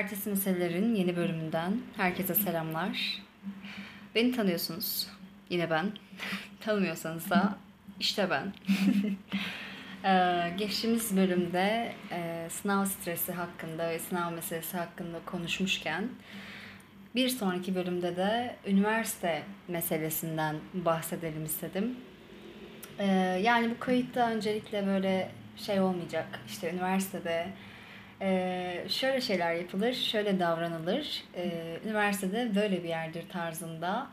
Ertesi 0.00 0.30
Meselelerin 0.30 0.94
yeni 0.94 1.16
bölümünden 1.16 1.80
herkese 1.96 2.34
selamlar. 2.34 3.22
Beni 4.14 4.32
tanıyorsunuz. 4.32 5.08
Yine 5.50 5.70
ben. 5.70 5.92
Tanımıyorsanız 6.60 7.30
da 7.30 7.56
işte 8.00 8.30
ben. 8.30 8.52
ee, 10.04 10.52
geçtiğimiz 10.58 11.16
bölümde 11.16 11.92
e, 12.12 12.48
sınav 12.50 12.84
stresi 12.84 13.32
hakkında 13.32 13.90
ve 13.90 13.98
sınav 13.98 14.32
meselesi 14.32 14.76
hakkında 14.76 15.18
konuşmuşken 15.26 16.08
bir 17.14 17.28
sonraki 17.28 17.74
bölümde 17.74 18.16
de 18.16 18.56
üniversite 18.66 19.42
meselesinden 19.68 20.56
bahsedelim 20.74 21.44
istedim. 21.44 21.96
Ee, 22.98 23.06
yani 23.42 23.70
bu 23.70 23.78
kayıtta 23.78 24.30
öncelikle 24.30 24.86
böyle 24.86 25.30
şey 25.56 25.80
olmayacak. 25.80 26.40
İşte 26.48 26.70
üniversitede 26.70 27.46
ee, 28.20 28.84
şöyle 28.88 29.20
şeyler 29.20 29.54
yapılır, 29.54 29.94
şöyle 29.94 30.40
davranılır. 30.40 31.24
Ee, 31.36 31.78
üniversitede 31.84 32.54
böyle 32.54 32.82
bir 32.82 32.88
yerdir 32.88 33.28
tarzında 33.28 34.06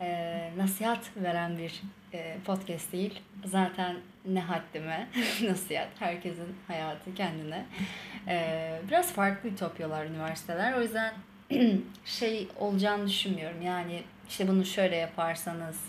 e, 0.00 0.50
nasihat 0.56 1.10
veren 1.16 1.58
bir 1.58 1.82
e, 2.12 2.36
podcast 2.46 2.92
değil. 2.92 3.20
Zaten 3.44 3.96
ne 4.24 4.40
haddime 4.40 5.08
nasihat. 5.42 5.88
Herkesin 5.98 6.56
hayatı 6.66 7.14
kendine. 7.14 7.66
Ee, 8.28 8.80
biraz 8.88 9.12
farklı 9.12 9.48
ütopyalar 9.48 10.06
üniversiteler. 10.06 10.72
O 10.72 10.82
yüzden 10.82 11.14
şey 12.04 12.48
olacağını 12.58 13.06
düşünmüyorum. 13.06 13.62
Yani 13.62 14.02
işte 14.28 14.48
bunu 14.48 14.64
şöyle 14.64 14.96
yaparsanız 14.96 15.80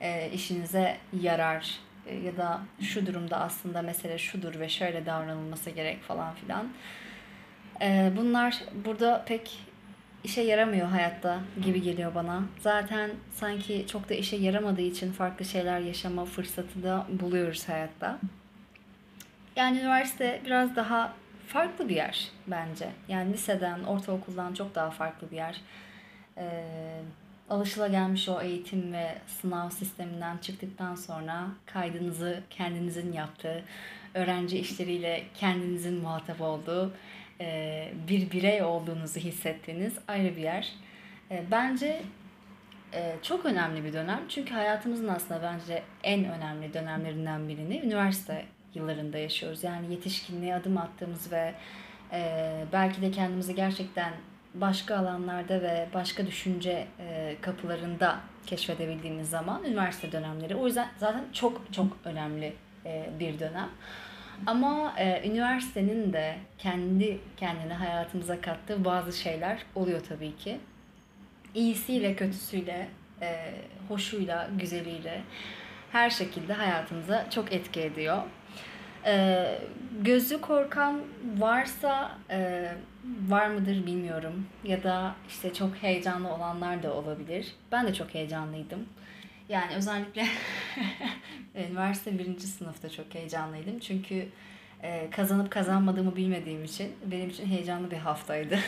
e, 0.00 0.30
işinize 0.30 0.96
yarar 1.20 1.85
ya 2.24 2.36
da 2.36 2.60
şu 2.80 3.06
durumda 3.06 3.36
aslında 3.36 3.82
mesele 3.82 4.18
şudur 4.18 4.60
ve 4.60 4.68
şöyle 4.68 5.06
davranılması 5.06 5.70
gerek 5.70 6.02
falan 6.02 6.34
filan. 6.34 6.68
E, 7.82 8.12
bunlar 8.16 8.62
burada 8.84 9.24
pek 9.26 9.58
işe 10.24 10.42
yaramıyor 10.42 10.88
hayatta 10.88 11.40
gibi 11.62 11.82
geliyor 11.82 12.14
bana. 12.14 12.42
Zaten 12.60 13.10
sanki 13.30 13.86
çok 13.86 14.08
da 14.08 14.14
işe 14.14 14.36
yaramadığı 14.36 14.82
için 14.82 15.12
farklı 15.12 15.44
şeyler 15.44 15.80
yaşama 15.80 16.24
fırsatı 16.24 16.82
da 16.82 17.06
buluyoruz 17.08 17.68
hayatta. 17.68 18.18
Yani 19.56 19.78
üniversite 19.78 20.40
biraz 20.44 20.76
daha 20.76 21.12
farklı 21.46 21.88
bir 21.88 21.96
yer 21.96 22.28
bence. 22.46 22.88
Yani 23.08 23.32
liseden, 23.32 23.84
ortaokuldan 23.84 24.54
çok 24.54 24.74
daha 24.74 24.90
farklı 24.90 25.30
bir 25.30 25.36
yer. 25.36 25.60
Ee, 26.38 26.62
alışılagelmiş 27.50 28.28
o 28.28 28.40
eğitim 28.40 28.92
ve 28.92 29.18
sınav 29.26 29.70
sisteminden 29.70 30.36
çıktıktan 30.36 30.94
sonra 30.94 31.46
kaydınızı 31.66 32.42
kendinizin 32.50 33.12
yaptığı, 33.12 33.64
öğrenci 34.14 34.58
işleriyle 34.58 35.22
kendinizin 35.34 36.02
muhatap 36.02 36.40
olduğu, 36.40 36.92
e, 37.40 37.88
bir 38.08 38.30
birey 38.30 38.62
olduğunuzu 38.62 39.20
hissettiğiniz 39.20 39.98
ayrı 40.08 40.36
bir 40.36 40.42
yer. 40.42 40.72
E, 41.30 41.44
bence 41.50 42.02
e, 42.94 43.16
çok 43.22 43.46
önemli 43.46 43.84
bir 43.84 43.92
dönem. 43.92 44.20
Çünkü 44.28 44.54
hayatımızın 44.54 45.08
aslında 45.08 45.42
bence 45.42 45.82
en 46.02 46.24
önemli 46.24 46.74
dönemlerinden 46.74 47.48
birini 47.48 47.80
üniversite 47.80 48.44
yıllarında 48.74 49.18
yaşıyoruz. 49.18 49.64
Yani 49.64 49.92
yetişkinliğe 49.92 50.54
adım 50.54 50.78
attığımız 50.78 51.32
ve 51.32 51.54
belki 52.72 53.02
de 53.02 53.10
kendimizi 53.10 53.54
gerçekten 53.54 54.12
başka 54.60 54.96
alanlarda 54.96 55.62
ve 55.62 55.88
başka 55.94 56.26
düşünce 56.26 56.86
e, 57.00 57.36
kapılarında 57.40 58.20
keşfedebildiğimiz 58.46 59.30
zaman 59.30 59.64
üniversite 59.64 60.12
dönemleri. 60.12 60.54
O 60.54 60.66
yüzden 60.66 60.88
zaten 60.98 61.24
çok 61.32 61.72
çok 61.72 61.86
önemli 62.04 62.52
e, 62.86 63.10
bir 63.20 63.38
dönem. 63.38 63.68
Ama 64.46 64.94
e, 64.98 65.28
üniversitenin 65.28 66.12
de 66.12 66.36
kendi 66.58 67.18
kendine 67.36 67.74
hayatımıza 67.74 68.40
kattığı 68.40 68.84
bazı 68.84 69.18
şeyler 69.18 69.62
oluyor 69.74 70.00
tabii 70.08 70.36
ki. 70.36 70.58
İyisiyle, 71.54 72.16
kötüsüyle, 72.16 72.88
hoşuyla, 73.88 74.48
güzeliyle 74.58 75.22
her 75.92 76.10
şekilde 76.10 76.52
hayatımıza 76.52 77.30
çok 77.30 77.52
etki 77.52 77.80
ediyor. 77.80 78.22
Ee, 79.06 79.58
gözü 80.02 80.40
korkan 80.40 81.00
varsa 81.38 82.18
e, 82.30 82.68
var 83.28 83.46
mıdır 83.46 83.86
bilmiyorum. 83.86 84.46
Ya 84.64 84.82
da 84.82 85.14
işte 85.28 85.54
çok 85.54 85.74
heyecanlı 85.76 86.28
olanlar 86.28 86.82
da 86.82 86.94
olabilir. 86.94 87.52
Ben 87.72 87.86
de 87.86 87.94
çok 87.94 88.14
heyecanlıydım. 88.14 88.86
Yani 89.48 89.74
özellikle 89.74 90.26
üniversite 91.54 92.18
birinci 92.18 92.46
sınıfta 92.46 92.90
çok 92.90 93.14
heyecanlıydım. 93.14 93.78
Çünkü 93.78 94.28
e, 94.82 95.10
kazanıp 95.10 95.50
kazanmadığımı 95.50 96.16
bilmediğim 96.16 96.64
için 96.64 96.92
benim 97.04 97.30
için 97.30 97.46
heyecanlı 97.46 97.90
bir 97.90 97.96
haftaydı. 97.96 98.58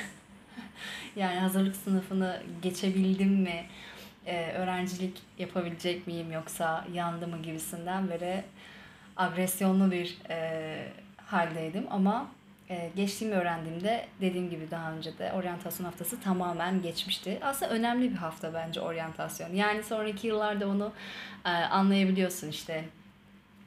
yani 1.16 1.38
hazırlık 1.38 1.76
sınıfını 1.76 2.43
geçebildim 2.62 3.32
mi? 3.32 3.66
E, 4.26 4.53
öğrencilik 4.53 5.22
yapabilecek 5.38 6.06
miyim 6.06 6.32
yoksa 6.32 6.87
yandı 6.93 7.28
mı 7.28 7.43
gibisinden 7.43 8.10
böyle 8.10 8.44
agresyonlu 9.16 9.91
bir 9.91 10.19
e, 10.31 10.93
haldeydim 11.16 11.87
ama 11.91 12.28
e, 12.71 12.91
geçtiğimi 12.97 13.37
öğrendiğimde 13.37 14.06
dediğim 14.21 14.51
gibi 14.51 14.71
daha 14.71 14.93
önce 14.93 15.19
de 15.19 15.33
oryantasyon 15.33 15.87
haftası 15.87 16.21
tamamen 16.21 16.83
geçmişti. 16.83 17.39
Aslında 17.43 17.73
önemli 17.73 18.11
bir 18.11 18.17
hafta 18.17 18.55
bence 18.55 18.81
oryantasyon. 18.81 19.55
Yani 19.55 19.83
sonraki 19.83 20.27
yıllarda 20.27 20.69
onu 20.69 20.93
e, 21.45 21.49
anlayabiliyorsun 21.49 22.49
işte 22.49 22.84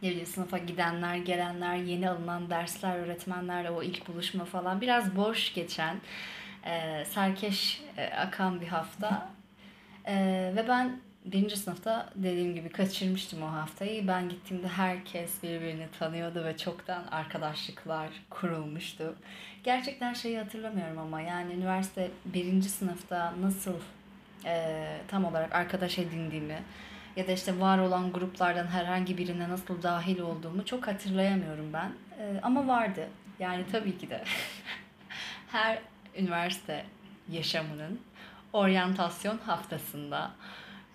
ne 0.02 0.10
bileyim 0.10 0.28
sınıfa 0.28 0.58
gidenler, 0.58 1.16
gelenler, 1.16 1.76
yeni 1.76 2.10
alınan 2.10 2.50
dersler, 2.50 3.00
öğretmenlerle 3.00 3.70
o 3.70 3.84
ilk 3.84 4.08
buluşma 4.08 4.46
falan 4.46 4.82
biraz 4.82 5.16
boş 5.16 5.54
geçen, 5.54 5.96
e, 6.66 7.06
serkeş 7.06 7.82
e, 7.98 8.06
akan 8.06 8.62
bir 8.62 8.68
hafta. 8.68 9.30
E, 10.06 10.16
ve 10.56 10.66
ben 10.68 11.00
birinci 11.26 11.58
sınıfta 11.58 12.10
dediğim 12.16 12.56
gibi 12.56 12.70
kaçırmıştım 12.70 13.44
o 13.44 13.52
haftayı. 13.52 14.08
Ben 14.08 14.30
gittiğimde 14.30 14.68
herkes 14.68 15.44
birbirini 15.44 15.88
tanıyordu 16.00 16.46
ve 16.46 16.58
çoktan 16.58 17.04
arkadaşlıklar 17.12 18.10
kurulmuştu. 18.30 19.16
Gerçekten 19.64 20.14
şeyi 20.14 20.38
hatırlamıyorum 20.38 20.98
ama 20.98 21.22
yani 21.22 21.54
üniversite 21.54 22.12
birinci 22.26 22.70
sınıfta 22.70 23.34
nasıl 23.42 23.76
e, 24.46 24.98
tam 25.08 25.26
olarak 25.26 25.56
arkadaş 25.56 26.00
edindiğimi 26.00 26.60
ya 27.16 27.28
da 27.28 27.32
işte 27.32 27.60
var 27.60 27.80
olan 27.80 28.12
gruplardan 28.12 28.68
herhangi 28.68 29.18
birine 29.18 29.50
nasıl 29.50 29.84
dahil 29.84 30.20
olduğumu 30.20 30.66
çok 30.66 30.88
hatırlayamıyorum 30.88 31.74
ben. 31.74 31.92
E, 32.20 32.40
ama 32.44 32.68
vardı. 32.68 33.08
Yani 33.40 33.66
tabii 33.72 33.98
ki 33.98 34.10
de 34.10 34.24
her 35.52 35.80
üniversite 36.18 36.86
yaşamının 37.30 38.00
oryantasyon 38.54 39.38
haftasında 39.38 40.32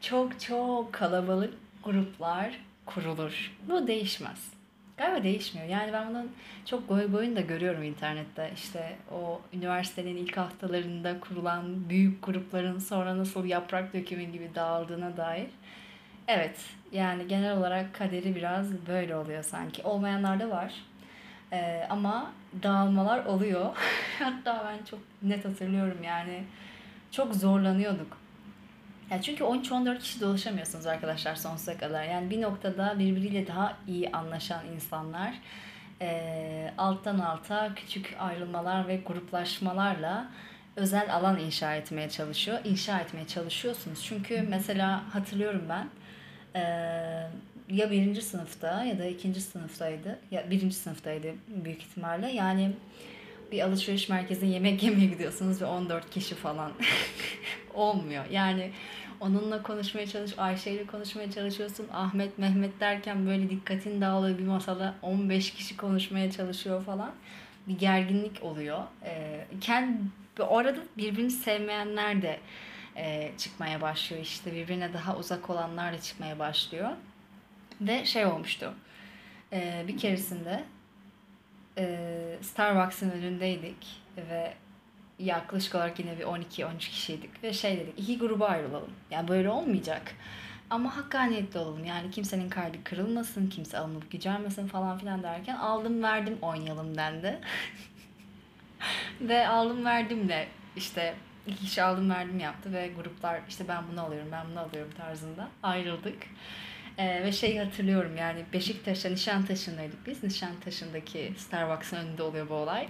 çok 0.01 0.41
çok 0.41 0.93
kalabalık 0.93 1.55
gruplar 1.84 2.59
kurulur. 2.87 3.53
Bu 3.69 3.87
değişmez. 3.87 4.53
Galiba 4.97 5.23
değişmiyor. 5.23 5.69
Yani 5.69 5.93
ben 5.93 6.09
bunun 6.09 6.33
çok 6.67 6.89
goy 6.89 7.11
goyunu 7.11 7.37
da 7.37 7.41
görüyorum 7.41 7.83
internette. 7.83 8.51
İşte 8.55 8.97
o 9.12 9.41
üniversitenin 9.53 10.17
ilk 10.17 10.37
haftalarında 10.37 11.21
kurulan 11.21 11.89
büyük 11.89 12.23
grupların 12.23 12.79
sonra 12.79 13.19
nasıl 13.19 13.45
yaprak 13.45 13.95
dökümü 13.95 14.25
gibi 14.25 14.51
dağıldığına 14.55 15.17
dair. 15.17 15.51
Evet 16.29 16.61
yani 16.93 17.29
genel 17.29 17.56
olarak 17.56 17.95
kaderi 17.95 18.35
biraz 18.35 18.87
böyle 18.87 19.17
oluyor 19.17 19.43
sanki. 19.43 19.83
Olmayanlar 19.83 20.41
da 20.41 20.51
var. 20.51 20.75
Ee, 21.53 21.87
ama 21.91 22.33
dağılmalar 22.62 23.25
oluyor. 23.25 23.77
Hatta 24.19 24.65
ben 24.69 24.85
çok 24.85 25.01
net 25.23 25.45
hatırlıyorum 25.45 26.03
yani. 26.03 26.45
Çok 27.11 27.35
zorlanıyorduk 27.35 28.25
yani 29.11 29.22
çünkü 29.22 29.44
13-14 29.44 29.99
kişi 29.99 30.21
dolaşamıyorsunuz 30.21 30.87
arkadaşlar 30.87 31.34
sonsuza 31.34 31.78
kadar. 31.78 32.05
Yani 32.05 32.31
bir 32.31 32.43
noktada 32.43 32.99
birbiriyle 32.99 33.47
daha 33.47 33.76
iyi 33.88 34.12
anlaşan 34.12 34.67
insanlar 34.75 35.35
e, 36.00 36.70
alttan 36.79 37.19
alta 37.19 37.75
küçük 37.75 38.17
ayrılmalar 38.19 38.88
ve 38.88 38.97
gruplaşmalarla 38.97 40.29
özel 40.76 41.14
alan 41.14 41.38
inşa 41.38 41.75
etmeye 41.75 42.11
çalışıyor. 42.11 42.58
İnşa 42.64 43.00
etmeye 43.00 43.26
çalışıyorsunuz. 43.26 44.05
Çünkü 44.05 44.47
mesela 44.49 45.14
hatırlıyorum 45.14 45.62
ben 45.69 45.88
e, 46.55 46.62
ya 47.69 47.91
birinci 47.91 48.23
sınıfta 48.23 48.85
ya 48.85 48.99
da 48.99 49.05
ikinci 49.05 49.41
sınıftaydı. 49.41 50.19
Ya 50.31 50.50
birinci 50.50 50.76
sınıftaydı 50.76 51.29
büyük 51.64 51.82
ihtimalle. 51.82 52.31
Yani 52.32 52.73
bir 53.52 53.60
alışveriş 53.60 54.08
merkezine 54.08 54.50
yemek 54.50 54.82
yemeye 54.82 55.06
gidiyorsunuz 55.06 55.62
ve 55.62 55.66
14 55.66 56.10
kişi 56.10 56.34
falan 56.34 56.72
olmuyor. 57.75 58.25
Yani 58.31 58.70
onunla 59.20 59.62
konuşmaya 59.62 60.06
çalış, 60.06 60.38
Ayşe 60.38 60.70
ile 60.70 60.87
konuşmaya 60.87 61.31
çalışıyorsun. 61.31 61.87
Ahmet, 61.93 62.38
Mehmet 62.38 62.81
derken 62.81 63.26
böyle 63.26 63.50
dikkatin 63.50 64.00
dağılıyor 64.00 64.38
bir 64.38 64.46
masada 64.46 64.94
15 65.02 65.50
kişi 65.50 65.76
konuşmaya 65.76 66.31
çalışıyor 66.31 66.84
falan. 66.84 67.10
Bir 67.69 67.78
gerginlik 67.78 68.43
oluyor. 68.43 68.82
Ee, 69.04 69.46
kendi 69.60 69.98
orada 70.38 70.76
birbirini 70.96 71.31
sevmeyenler 71.31 72.22
de 72.22 72.40
e, 72.96 73.32
çıkmaya 73.38 73.81
başlıyor 73.81 74.22
işte 74.22 74.54
birbirine 74.54 74.93
daha 74.93 75.16
uzak 75.16 75.50
olanlar 75.50 75.93
da 75.93 76.00
çıkmaya 76.00 76.38
başlıyor. 76.38 76.90
Ve 77.81 78.04
şey 78.04 78.26
olmuştu. 78.26 78.75
E, 79.52 79.84
bir 79.88 79.98
keresinde 79.98 80.64
Starbucks'ın 82.43 83.11
önündeydik 83.11 84.02
ve 84.17 84.55
yaklaşık 85.19 85.75
olarak 85.75 85.99
yine 85.99 86.19
bir 86.19 86.25
12-13 86.25 86.78
kişiydik 86.78 87.43
ve 87.43 87.52
şey 87.52 87.76
dedik 87.76 87.94
iki 87.99 88.19
gruba 88.19 88.46
ayrılalım. 88.46 88.90
Yani 89.11 89.28
böyle 89.28 89.50
olmayacak. 89.50 90.14
Ama 90.70 90.96
hakkaniyetli 90.96 91.58
olalım. 91.58 91.84
Yani 91.84 92.11
kimsenin 92.11 92.49
kalbi 92.49 92.82
kırılmasın, 92.84 93.49
kimse 93.49 93.78
alınıp 93.78 94.11
gücenmesin 94.11 94.67
falan 94.67 94.99
filan 94.99 95.23
derken 95.23 95.56
aldım 95.56 96.02
verdim 96.02 96.38
oynayalım 96.43 96.96
dendi. 96.96 97.40
ve 99.20 99.49
aldım 99.49 99.84
verdimle 99.84 100.49
işte 100.76 101.14
iki 101.46 101.64
kişi 101.64 101.82
aldım 101.82 102.11
verdim 102.11 102.38
yaptı 102.38 102.72
ve 102.72 102.88
gruplar 102.88 103.40
işte 103.49 103.69
ben 103.69 103.82
bunu 103.93 104.00
alıyorum 104.00 104.29
ben 104.32 104.46
bunu 104.50 104.61
alıyorum 104.61 104.93
tarzında 104.96 105.49
ayrıldık. 105.62 106.26
Ee, 106.98 107.25
ve 107.25 107.32
şeyi 107.32 107.60
hatırlıyorum 107.60 108.16
yani 108.16 108.44
Beşiktaş'a 108.52 109.08
Nişantaşı'ndaydık 109.08 110.06
biz. 110.06 110.25
Nişantaşı'ndaki 110.25 111.32
Starbucks'ın 111.37 111.96
önünde 111.96 112.22
oluyor 112.22 112.48
bu 112.48 112.54
olay. 112.54 112.88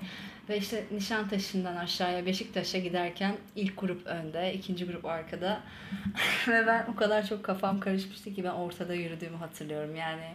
Ve 0.49 0.59
işte 0.59 0.85
Nişantaşı'ndan 0.91 1.77
aşağıya 1.77 2.27
Beşiktaş'a 2.27 2.79
giderken 2.79 3.37
ilk 3.57 3.81
grup 3.81 4.07
önde, 4.07 4.55
ikinci 4.55 4.87
grup 4.87 5.05
arkada. 5.05 5.61
ve 6.49 6.67
ben 6.67 6.87
o 6.93 6.97
kadar 6.97 7.27
çok 7.27 7.45
kafam 7.45 7.81
karışmıştı 7.81 8.35
ki 8.35 8.45
ben 8.45 8.51
ortada 8.51 8.95
yürüdüğümü 8.95 9.37
hatırlıyorum. 9.37 9.97
Yani 9.97 10.35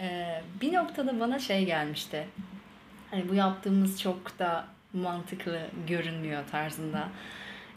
e, 0.00 0.40
bir 0.60 0.72
noktada 0.72 1.20
bana 1.20 1.38
şey 1.38 1.64
gelmişti. 1.64 2.26
Hani 3.10 3.28
bu 3.28 3.34
yaptığımız 3.34 4.00
çok 4.00 4.38
da 4.38 4.66
mantıklı 4.92 5.60
görünmüyor 5.88 6.42
tarzında 6.50 7.08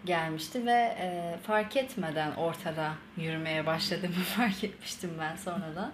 gelmişti 0.06 0.66
ve 0.66 0.96
e, 1.00 1.36
fark 1.44 1.78
etmeden 1.78 2.32
ortada 2.32 2.94
yürümeye 3.18 3.66
başladığımı 3.66 4.14
fark 4.38 4.64
etmiştim 4.64 5.12
ben 5.20 5.36
sonradan. 5.36 5.92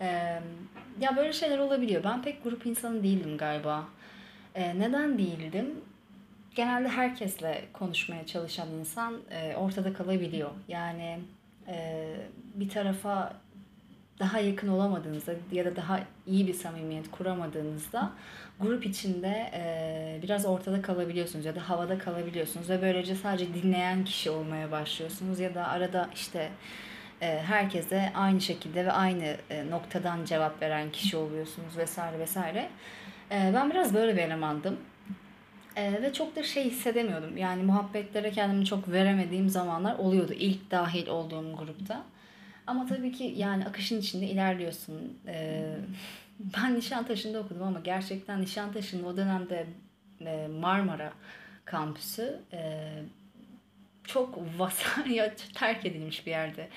E, 0.00 0.06
ya 1.00 1.16
böyle 1.16 1.32
şeyler 1.32 1.58
olabiliyor. 1.58 2.04
Ben 2.04 2.22
pek 2.22 2.44
grup 2.44 2.66
insanı 2.66 3.02
değildim 3.02 3.38
galiba. 3.38 3.84
E, 4.54 4.78
neden 4.78 5.18
değildim? 5.18 5.80
Genelde 6.54 6.88
herkesle 6.88 7.64
konuşmaya 7.72 8.26
çalışan 8.26 8.68
insan 8.70 9.14
e, 9.30 9.56
ortada 9.56 9.92
kalabiliyor. 9.92 10.50
Yani 10.68 11.18
e, 11.68 12.06
bir 12.54 12.68
tarafa 12.68 13.32
daha 14.20 14.38
yakın 14.38 14.68
olamadığınızda 14.68 15.32
ya 15.52 15.64
da 15.64 15.76
daha 15.76 16.00
iyi 16.26 16.46
bir 16.46 16.54
samimiyet 16.54 17.10
kuramadığınızda 17.10 18.12
grup 18.60 18.86
içinde 18.86 19.50
e, 19.54 20.20
biraz 20.22 20.46
ortada 20.46 20.82
kalabiliyorsunuz 20.82 21.44
ya 21.44 21.54
da 21.54 21.68
havada 21.68 21.98
kalabiliyorsunuz 21.98 22.70
ve 22.70 22.82
böylece 22.82 23.14
sadece 23.14 23.54
dinleyen 23.54 24.04
kişi 24.04 24.30
olmaya 24.30 24.70
başlıyorsunuz 24.70 25.40
ya 25.40 25.54
da 25.54 25.66
arada 25.68 26.10
işte 26.14 26.50
e, 27.22 27.42
herkese 27.42 28.12
aynı 28.14 28.40
şekilde 28.40 28.86
ve 28.86 28.92
aynı 28.92 29.36
e, 29.50 29.70
noktadan 29.70 30.24
cevap 30.24 30.62
veren 30.62 30.90
kişi 30.90 31.16
oluyorsunuz 31.16 31.76
vesaire 31.76 32.18
vesaire. 32.18 32.68
E, 33.30 33.50
ben 33.54 33.70
biraz 33.70 33.94
böyle 33.94 34.16
bir 34.16 34.22
elemandım. 34.22 34.76
E, 35.76 36.02
ve 36.02 36.12
çok 36.12 36.36
da 36.36 36.42
şey 36.42 36.64
hissedemiyordum. 36.64 37.36
Yani 37.36 37.62
muhabbetlere 37.62 38.30
kendimi 38.30 38.66
çok 38.66 38.92
veremediğim 38.92 39.48
zamanlar 39.48 39.98
oluyordu 39.98 40.32
ilk 40.32 40.70
dahil 40.70 41.08
olduğum 41.08 41.56
grupta. 41.56 42.02
Ama 42.70 42.86
tabii 42.86 43.12
ki 43.12 43.34
yani 43.36 43.66
akışın 43.66 44.00
içinde 44.00 44.26
ilerliyorsun. 44.26 45.18
Ee, 45.26 45.76
ben 46.38 46.74
Nişantaşı'nda 46.74 47.40
okudum 47.40 47.62
ama 47.62 47.80
gerçekten 47.80 48.40
Nişantaşı'nın 48.40 49.04
o 49.04 49.16
dönemde 49.16 49.66
e, 50.20 50.48
Marmara 50.60 51.12
kampüsü 51.64 52.40
e, 52.52 52.88
çok 54.04 54.38
vasaya 54.58 55.34
terk 55.54 55.86
edilmiş 55.86 56.26
bir 56.26 56.30
yerde. 56.30 56.68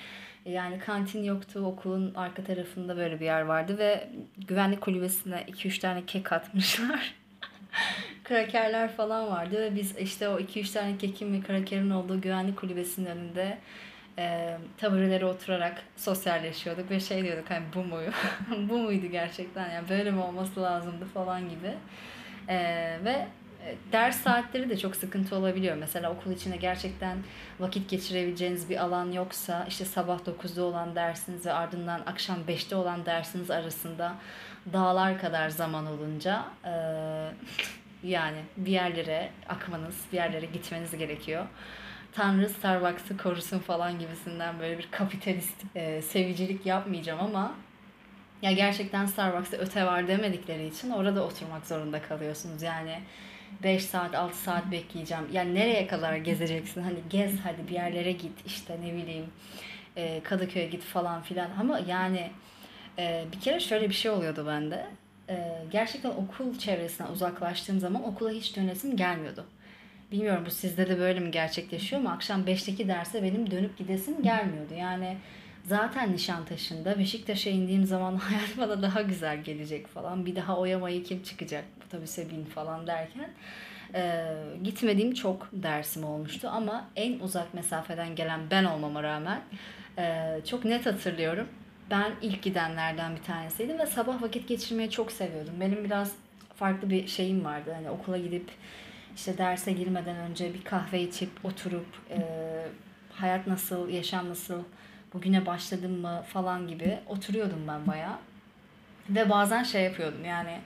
Yani 0.44 0.78
kantin 0.78 1.24
yoktu, 1.24 1.60
okulun 1.60 2.14
arka 2.14 2.44
tarafında 2.44 2.96
böyle 2.96 3.20
bir 3.20 3.24
yer 3.24 3.40
vardı 3.40 3.78
ve 3.78 4.08
güvenlik 4.48 4.80
kulübesine 4.80 5.44
2-3 5.48 5.80
tane 5.80 6.06
kek 6.06 6.32
atmışlar. 6.32 7.14
krakerler 8.24 8.92
falan 8.92 9.26
vardı 9.26 9.62
ve 9.62 9.76
biz 9.76 9.98
işte 9.98 10.28
o 10.28 10.40
2-3 10.40 10.72
tane 10.72 10.98
kekin 10.98 11.32
ve 11.32 11.40
krakerin 11.40 11.90
olduğu 11.90 12.20
güvenlik 12.20 12.56
kulübesinin 12.56 13.06
önünde 13.06 13.58
e, 14.18 14.58
taburelere 14.78 15.24
oturarak 15.26 15.82
sosyalleşiyorduk 15.96 16.90
ve 16.90 17.00
şey 17.00 17.24
diyorduk 17.24 17.50
hani 17.50 17.64
bu 17.74 17.84
muyu 17.84 18.10
bu 18.68 18.78
muydu 18.78 19.06
gerçekten 19.06 19.70
yani 19.70 19.88
böyle 19.88 20.10
mi 20.10 20.20
olması 20.20 20.62
lazımdı 20.62 21.04
falan 21.04 21.48
gibi 21.48 21.74
e, 22.48 22.56
ve 23.04 23.26
ders 23.92 24.16
saatleri 24.16 24.70
de 24.70 24.78
çok 24.78 24.96
sıkıntı 24.96 25.36
olabiliyor. 25.36 25.76
Mesela 25.76 26.12
okul 26.12 26.30
içinde 26.30 26.56
gerçekten 26.56 27.18
vakit 27.60 27.90
geçirebileceğiniz 27.90 28.70
bir 28.70 28.76
alan 28.76 29.12
yoksa 29.12 29.66
işte 29.68 29.84
sabah 29.84 30.18
9'da 30.18 30.62
olan 30.62 30.94
dersiniz 30.94 31.46
ve 31.46 31.52
ardından 31.52 32.00
akşam 32.06 32.38
5'te 32.48 32.76
olan 32.76 33.06
dersiniz 33.06 33.50
arasında 33.50 34.14
dağlar 34.72 35.20
kadar 35.20 35.48
zaman 35.48 35.86
olunca 35.86 36.44
e, 36.64 36.72
yani 38.08 38.38
bir 38.56 38.72
yerlere 38.72 39.30
akmanız, 39.48 39.96
bir 40.12 40.16
yerlere 40.16 40.46
gitmeniz 40.46 40.96
gerekiyor. 40.98 41.46
Tanrı 42.14 42.48
Starbucks'ı 42.48 43.16
korusun 43.16 43.58
falan 43.58 43.98
gibisinden 43.98 44.60
böyle 44.60 44.78
bir 44.78 44.88
kapitalist 44.90 45.62
e, 45.74 46.02
sevicilik 46.02 46.66
yapmayacağım 46.66 47.20
ama 47.20 47.54
ya 48.42 48.52
gerçekten 48.52 49.06
Starbucks'ta 49.06 49.56
öte 49.56 49.86
var 49.86 50.08
demedikleri 50.08 50.66
için 50.66 50.90
orada 50.90 51.24
oturmak 51.24 51.66
zorunda 51.66 52.02
kalıyorsunuz. 52.02 52.62
Yani 52.62 53.00
5 53.62 53.84
saat 53.84 54.14
6 54.14 54.36
saat 54.36 54.70
bekleyeceğim. 54.70 55.24
Yani 55.32 55.54
nereye 55.54 55.86
kadar 55.86 56.16
gezeceksin? 56.16 56.82
Hani 56.82 56.98
gez 57.10 57.40
hadi 57.40 57.68
bir 57.68 57.74
yerlere 57.74 58.12
git 58.12 58.46
işte 58.46 58.78
ne 58.84 58.94
bileyim 58.94 59.26
e, 59.96 60.20
Kadıköy'e 60.22 60.66
git 60.66 60.82
falan 60.82 61.22
filan. 61.22 61.50
Ama 61.60 61.80
yani 61.88 62.30
e, 62.98 63.24
bir 63.32 63.40
kere 63.40 63.60
şöyle 63.60 63.88
bir 63.88 63.94
şey 63.94 64.10
oluyordu 64.10 64.44
bende. 64.46 64.86
E, 65.28 65.62
gerçekten 65.70 66.10
okul 66.10 66.58
çevresinden 66.58 67.10
uzaklaştığım 67.10 67.80
zaman 67.80 68.04
okula 68.04 68.30
hiç 68.30 68.56
dönesim 68.56 68.96
gelmiyordu. 68.96 69.46
Bilmiyorum 70.12 70.42
bu 70.46 70.50
sizde 70.50 70.88
de 70.88 70.98
böyle 70.98 71.20
mi 71.20 71.30
gerçekleşiyor 71.30 72.02
mu? 72.02 72.08
Akşam 72.08 72.44
5'teki 72.44 72.88
derse 72.88 73.22
benim 73.22 73.50
dönüp 73.50 73.78
gidesim 73.78 74.22
gelmiyordu. 74.22 74.74
Yani 74.78 75.16
zaten 75.64 76.12
Nişantaşı'nda 76.12 76.98
Beşiktaş'a 76.98 77.50
indiğim 77.50 77.84
zaman 77.84 78.16
hayat 78.16 78.58
bana 78.58 78.82
daha 78.82 79.02
güzel 79.02 79.42
gelecek 79.42 79.86
falan. 79.86 80.26
Bir 80.26 80.36
daha 80.36 80.58
oyamayı 80.58 81.04
kim 81.04 81.22
çıkacak 81.22 81.64
otobüse 81.86 82.30
bin 82.30 82.44
falan 82.44 82.86
derken 82.86 83.30
e, 83.94 84.34
gitmediğim 84.64 85.14
çok 85.14 85.48
dersim 85.52 86.04
olmuştu. 86.04 86.48
Ama 86.52 86.88
en 86.96 87.18
uzak 87.18 87.54
mesafeden 87.54 88.16
gelen 88.16 88.40
ben 88.50 88.64
olmama 88.64 89.02
rağmen 89.02 89.40
e, 89.98 90.36
çok 90.50 90.64
net 90.64 90.86
hatırlıyorum. 90.86 91.48
Ben 91.90 92.12
ilk 92.22 92.42
gidenlerden 92.42 93.16
bir 93.16 93.22
tanesiydim 93.22 93.78
ve 93.78 93.86
sabah 93.86 94.22
vakit 94.22 94.48
geçirmeyi 94.48 94.90
çok 94.90 95.12
seviyordum. 95.12 95.54
Benim 95.60 95.84
biraz 95.84 96.12
farklı 96.54 96.90
bir 96.90 97.06
şeyim 97.06 97.44
vardı. 97.44 97.72
Hani 97.74 97.90
okula 97.90 98.18
gidip 98.18 98.50
işte 99.16 99.38
derse 99.38 99.72
girmeden 99.72 100.16
önce 100.16 100.54
bir 100.54 100.64
kahve 100.64 101.02
içip 101.02 101.30
oturup 101.44 101.86
e, 102.10 102.20
hayat 103.12 103.46
nasıl, 103.46 103.88
yaşam 103.88 104.28
nasıl, 104.28 104.62
bugüne 105.14 105.46
başladım 105.46 106.00
mı 106.00 106.24
falan 106.28 106.68
gibi 106.68 106.98
oturuyordum 107.06 107.68
ben 107.68 107.86
bayağı. 107.86 108.18
Ve 109.10 109.30
bazen 109.30 109.62
şey 109.62 109.84
yapıyordum 109.84 110.24
yani 110.24 110.60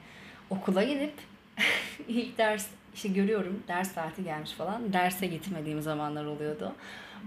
okula 0.50 0.84
gidip 0.84 1.14
ilk 2.08 2.38
ders 2.38 2.66
işte 2.94 3.08
görüyorum 3.08 3.62
ders 3.68 3.92
saati 3.92 4.24
gelmiş 4.24 4.52
falan 4.52 4.92
derse 4.92 5.26
gitmediğim 5.26 5.82
zamanlar 5.82 6.24
oluyordu. 6.24 6.72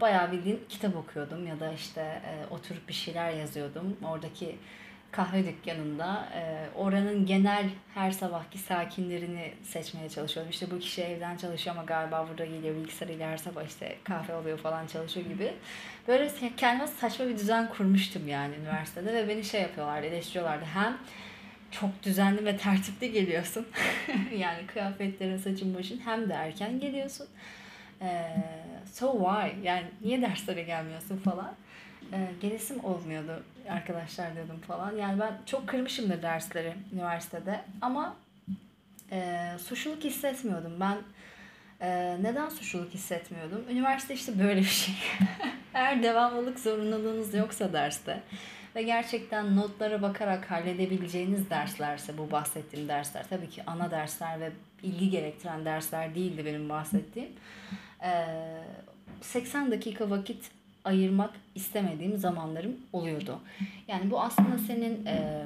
Bayağı 0.02 0.32
bildiğin 0.32 0.60
kitap 0.70 0.96
okuyordum 0.96 1.48
ya 1.48 1.60
da 1.60 1.74
işte 1.74 2.02
e, 2.02 2.54
oturup 2.54 2.88
bir 2.88 2.94
şeyler 2.94 3.32
yazıyordum. 3.32 3.98
Oradaki 4.04 4.56
kahve 5.12 5.46
dükkanında 5.46 6.30
e, 6.36 6.70
oranın 6.76 7.26
genel 7.26 7.66
her 7.94 8.12
sabahki 8.12 8.58
sakinlerini 8.58 9.54
seçmeye 9.64 10.10
çalışıyordum. 10.10 10.52
İşte 10.52 10.72
bu 10.72 10.80
kişi 10.80 11.02
evden 11.02 11.38
çalışıyor 11.38 11.76
ama 11.76 11.86
galiba 11.86 12.28
burada 12.30 12.46
geliyor 12.46 12.76
bilgisayarıyla 12.76 13.30
her 13.30 13.38
sabah 13.38 13.64
işte 13.64 13.98
kahve 14.04 14.34
alıyor 14.34 14.58
falan 14.58 14.88
çalışıyor 14.88 15.26
gibi. 15.26 15.54
Böyle 16.08 16.32
kendime 16.58 16.88
saçma 16.88 17.28
bir 17.28 17.38
düzen 17.38 17.70
kurmuştum 17.70 18.28
yani 18.28 18.56
üniversitede 18.56 19.14
ve 19.14 19.28
beni 19.28 19.44
şey 19.44 19.62
yapıyorlardı, 19.62 20.08
eleştiriyorlardı. 20.08 20.66
Hem 20.66 20.98
çok 21.72 22.04
düzenli 22.04 22.46
ve 22.46 22.58
tertipli 22.58 23.12
geliyorsun. 23.12 23.68
yani 24.38 24.68
kıyafetlerin, 24.68 25.38
saçın, 25.38 25.76
başın 25.76 26.02
hem 26.06 26.30
de 26.30 26.34
erken 26.34 26.80
geliyorsun. 26.80 27.28
Ee, 28.02 28.36
so 28.94 29.12
why? 29.12 29.68
Yani 29.68 29.86
niye 30.02 30.22
derslere 30.22 30.64
gelmiyorsun 30.64 31.18
falan 31.18 31.56
e, 32.14 32.32
gelesim 32.42 32.86
olmuyordu 32.86 33.44
arkadaşlar 33.70 34.36
diyordum 34.36 34.60
falan. 34.68 34.96
Yani 34.96 35.20
ben 35.20 35.34
çok 35.46 35.68
kırmışımdır 35.68 36.22
dersleri 36.22 36.74
üniversitede 36.94 37.62
ama 37.82 38.16
e, 39.12 39.50
suçluluk 39.60 40.04
hissetmiyordum. 40.04 40.74
Ben 40.80 40.98
e, 41.82 42.18
neden 42.24 42.50
suçluluk 42.50 42.94
hissetmiyordum? 42.94 43.66
Üniversite 43.70 44.14
işte 44.14 44.40
böyle 44.40 44.60
bir 44.60 44.66
şey. 44.66 44.96
Eğer 45.74 46.04
devamlılık 46.04 46.60
zorunluluğunuz 46.60 47.34
yoksa 47.34 47.74
derste 47.74 48.22
ve 48.76 48.84
gerçekten 48.84 49.56
notlara 49.56 50.02
bakarak 50.02 50.52
halledebileceğiniz 50.52 51.50
derslerse 51.50 52.18
bu 52.18 52.32
bahsettiğim 52.32 52.88
dersler 52.88 53.26
tabii 53.30 53.50
ki 53.50 53.64
ana 53.68 53.92
dersler 53.92 54.40
ve 54.40 54.52
ilgi 54.84 55.10
gerektiren 55.10 55.66
dersler 55.66 56.16
değildi 56.16 56.46
benim 56.46 56.70
bahsettiğim. 56.70 57.30
E, 58.04 58.28
80 59.22 59.72
dakika 59.72 60.10
vakit 60.10 60.52
ayırmak 60.86 61.32
istemediğim 61.56 62.18
zamanlarım 62.18 62.76
oluyordu. 62.94 63.40
Yani 63.88 64.12
bu 64.12 64.22
aslında 64.22 64.58
senin 64.58 65.06
e, 65.06 65.46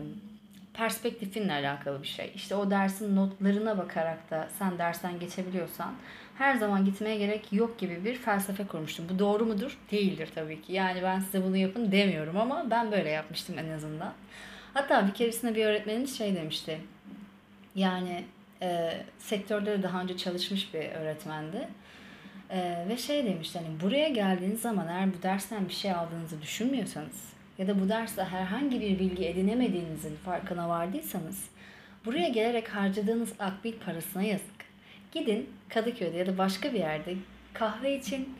perspektifinle 0.73 1.53
alakalı 1.53 2.01
bir 2.01 2.07
şey. 2.07 2.31
İşte 2.35 2.55
o 2.55 2.71
dersin 2.71 3.15
notlarına 3.15 3.77
bakarak 3.77 4.31
da 4.31 4.49
sen 4.59 4.77
dersten 4.77 5.19
geçebiliyorsan 5.19 5.93
her 6.37 6.55
zaman 6.55 6.85
gitmeye 6.85 7.17
gerek 7.17 7.53
yok 7.53 7.79
gibi 7.79 8.05
bir 8.05 8.15
felsefe 8.15 8.67
kurmuştum. 8.67 9.05
Bu 9.09 9.19
doğru 9.19 9.45
mudur? 9.45 9.77
Değildir 9.91 10.29
tabii 10.35 10.61
ki. 10.61 10.73
Yani 10.73 11.03
ben 11.03 11.19
size 11.19 11.43
bunu 11.43 11.57
yapın 11.57 11.91
demiyorum 11.91 12.37
ama 12.37 12.69
ben 12.69 12.91
böyle 12.91 13.09
yapmıştım 13.09 13.59
en 13.59 13.69
azından. 13.69 14.13
Hatta 14.73 15.07
bir 15.07 15.13
keresinde 15.13 15.55
bir 15.55 15.65
öğretmenimiz 15.65 16.17
şey 16.17 16.35
demişti. 16.35 16.79
Yani 17.75 18.25
e, 18.61 19.01
sektörde 19.19 19.71
de 19.71 19.83
daha 19.83 20.01
önce 20.01 20.17
çalışmış 20.17 20.73
bir 20.73 20.79
öğretmendi. 20.79 21.67
E, 22.49 22.85
ve 22.89 22.97
şey 22.97 23.25
demişti 23.25 23.59
hani 23.59 23.81
buraya 23.81 24.09
geldiğiniz 24.09 24.61
zaman 24.61 24.87
eğer 24.87 25.13
bu 25.13 25.23
dersten 25.23 25.67
bir 25.67 25.73
şey 25.73 25.91
aldığınızı 25.91 26.41
düşünmüyorsanız 26.41 27.33
ya 27.57 27.67
da 27.67 27.81
bu 27.81 27.89
derste 27.89 28.23
herhangi 28.23 28.81
bir 28.81 28.99
bilgi 28.99 29.25
edinemediğinizin 29.25 30.15
farkına 30.15 30.69
vardıysanız 30.69 31.43
buraya 32.05 32.29
gelerek 32.29 32.69
harcadığınız 32.69 33.33
akbil 33.39 33.73
parasına 33.85 34.23
yazık. 34.23 34.55
Gidin 35.11 35.49
Kadıköy'de 35.69 36.17
ya 36.17 36.25
da 36.25 36.37
başka 36.37 36.73
bir 36.73 36.79
yerde 36.79 37.15
kahve 37.53 37.97
için 37.97 38.35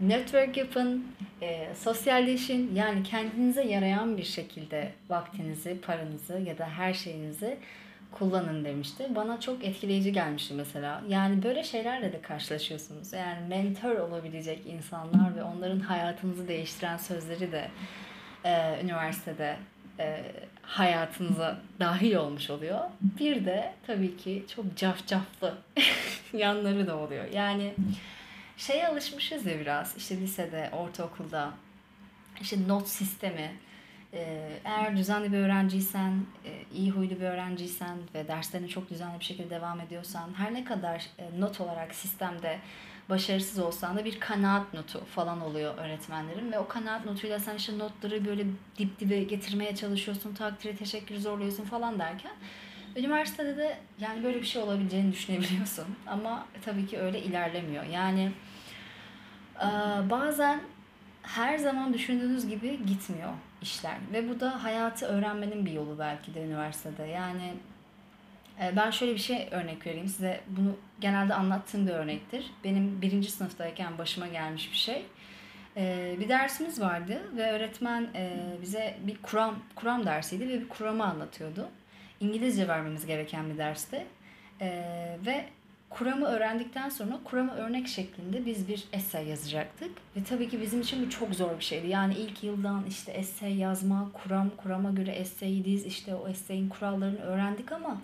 network 0.00 0.56
yapın, 0.56 1.06
e, 1.42 1.74
sosyalleşin. 1.74 2.74
Yani 2.74 3.02
kendinize 3.02 3.62
yarayan 3.62 4.16
bir 4.16 4.24
şekilde 4.24 4.92
vaktinizi, 5.08 5.80
paranızı 5.80 6.38
ya 6.46 6.58
da 6.58 6.68
her 6.68 6.94
şeyinizi 6.94 7.58
kullanın 8.12 8.64
demişti. 8.64 9.06
Bana 9.16 9.40
çok 9.40 9.64
etkileyici 9.64 10.12
gelmişti 10.12 10.54
mesela. 10.54 11.02
Yani 11.08 11.42
böyle 11.42 11.64
şeylerle 11.64 12.12
de 12.12 12.20
karşılaşıyorsunuz. 12.20 13.12
Yani 13.12 13.48
mentor 13.48 13.96
olabilecek 13.96 14.66
insanlar 14.66 15.36
ve 15.36 15.42
onların 15.42 15.80
hayatınızı 15.80 16.48
değiştiren 16.48 16.96
sözleri 16.96 17.52
de 17.52 17.70
e, 18.44 18.80
üniversitede 18.84 19.56
e, 19.98 20.22
hayatınıza 20.62 21.60
dahil 21.80 22.14
olmuş 22.14 22.50
oluyor. 22.50 22.80
Bir 23.00 23.44
de 23.44 23.72
tabii 23.86 24.16
ki 24.16 24.44
çok 24.54 24.76
cafcaflı 24.76 25.58
yanları 26.32 26.86
da 26.86 26.96
oluyor. 26.96 27.24
Yani 27.32 27.74
şeye 28.56 28.88
alışmışız 28.88 29.46
ya 29.46 29.60
biraz 29.60 29.96
işte 29.96 30.16
lisede, 30.16 30.70
ortaokulda 30.72 31.50
işte 32.40 32.56
not 32.68 32.88
sistemi. 32.88 33.50
Ee, 34.14 34.60
eğer 34.64 34.96
düzenli 34.96 35.32
bir 35.32 35.38
öğrenciysen, 35.38 36.12
e, 36.44 36.64
iyi 36.74 36.90
huylu 36.90 37.10
bir 37.20 37.24
öğrenciysen 37.24 37.98
ve 38.14 38.28
derslerine 38.28 38.68
çok 38.68 38.90
düzenli 38.90 39.20
bir 39.20 39.24
şekilde 39.24 39.50
devam 39.50 39.80
ediyorsan 39.80 40.30
her 40.36 40.54
ne 40.54 40.64
kadar 40.64 41.06
e, 41.18 41.40
not 41.40 41.60
olarak 41.60 41.94
sistemde 41.94 42.58
başarısız 43.08 43.58
olsan 43.58 43.96
da 43.96 44.04
bir 44.04 44.20
kanaat 44.20 44.74
notu 44.74 45.04
falan 45.04 45.40
oluyor 45.40 45.78
öğretmenlerin 45.78 46.52
ve 46.52 46.58
o 46.58 46.68
kanaat 46.68 47.04
notuyla 47.04 47.38
sen 47.38 47.56
işte 47.56 47.78
notları 47.78 48.24
böyle 48.24 48.44
dip 48.78 49.00
dibe 49.00 49.22
getirmeye 49.22 49.76
çalışıyorsun, 49.76 50.34
takdiri, 50.34 50.76
teşekkürü 50.76 51.20
zorluyorsun 51.20 51.64
falan 51.64 51.98
derken 51.98 52.32
üniversitede 52.96 53.56
de 53.56 53.78
yani 54.00 54.24
böyle 54.24 54.40
bir 54.40 54.46
şey 54.46 54.62
olabileceğini 54.62 55.12
düşünebiliyorsun 55.12 55.86
ama 56.06 56.46
tabii 56.64 56.86
ki 56.86 56.98
öyle 56.98 57.22
ilerlemiyor. 57.22 57.84
Yani 57.84 58.32
bazen 60.10 60.60
her 61.22 61.58
zaman 61.58 61.94
düşündüğünüz 61.94 62.48
gibi 62.48 62.86
gitmiyor 62.86 63.32
işler 63.62 63.96
ve 64.12 64.28
bu 64.28 64.40
da 64.40 64.64
hayatı 64.64 65.06
öğrenmenin 65.06 65.66
bir 65.66 65.72
yolu 65.72 65.98
belki 65.98 66.34
de 66.34 66.44
üniversitede. 66.44 67.06
Yani 67.06 67.54
ee, 68.60 68.76
ben 68.76 68.90
şöyle 68.90 69.14
bir 69.14 69.18
şey 69.18 69.48
örnek 69.50 69.86
vereyim 69.86 70.08
size. 70.08 70.40
Bunu 70.48 70.76
genelde 71.00 71.34
anlattığım 71.34 71.86
bir 71.86 71.92
örnektir. 71.92 72.50
Benim 72.64 73.02
birinci 73.02 73.30
sınıftayken 73.30 73.98
başıma 73.98 74.26
gelmiş 74.26 74.72
bir 74.72 74.76
şey. 74.76 75.06
Ee, 75.76 76.16
bir 76.20 76.28
dersimiz 76.28 76.80
vardı 76.80 77.22
ve 77.36 77.52
öğretmen 77.52 78.08
e, 78.14 78.36
bize 78.62 78.96
bir 79.06 79.22
kuram, 79.22 79.58
kuram 79.74 80.06
dersiydi 80.06 80.48
ve 80.48 80.60
bir 80.60 80.68
kuramı 80.68 81.04
anlatıyordu. 81.04 81.68
İngilizce 82.20 82.68
vermemiz 82.68 83.06
gereken 83.06 83.50
bir 83.50 83.58
derste. 83.58 84.06
Ve 85.26 85.44
kuramı 85.90 86.26
öğrendikten 86.26 86.88
sonra 86.88 87.18
kurama 87.24 87.54
örnek 87.54 87.88
şeklinde 87.88 88.46
biz 88.46 88.68
bir 88.68 88.84
essay 88.92 89.28
yazacaktık. 89.28 89.90
Ve 90.16 90.24
tabii 90.24 90.48
ki 90.48 90.60
bizim 90.60 90.80
için 90.80 91.06
bu 91.06 91.10
çok 91.10 91.34
zor 91.34 91.58
bir 91.58 91.64
şeydi. 91.64 91.88
Yani 91.88 92.14
ilk 92.14 92.44
yıldan 92.44 92.84
işte 92.88 93.12
essay 93.12 93.56
yazma, 93.56 94.10
kuram, 94.12 94.50
kurama 94.56 94.90
göre 94.90 95.10
essay'i 95.10 95.64
diz, 95.64 95.86
işte 95.86 96.14
o 96.14 96.28
essay'in 96.28 96.68
kurallarını 96.68 97.20
öğrendik 97.20 97.72
ama 97.72 98.00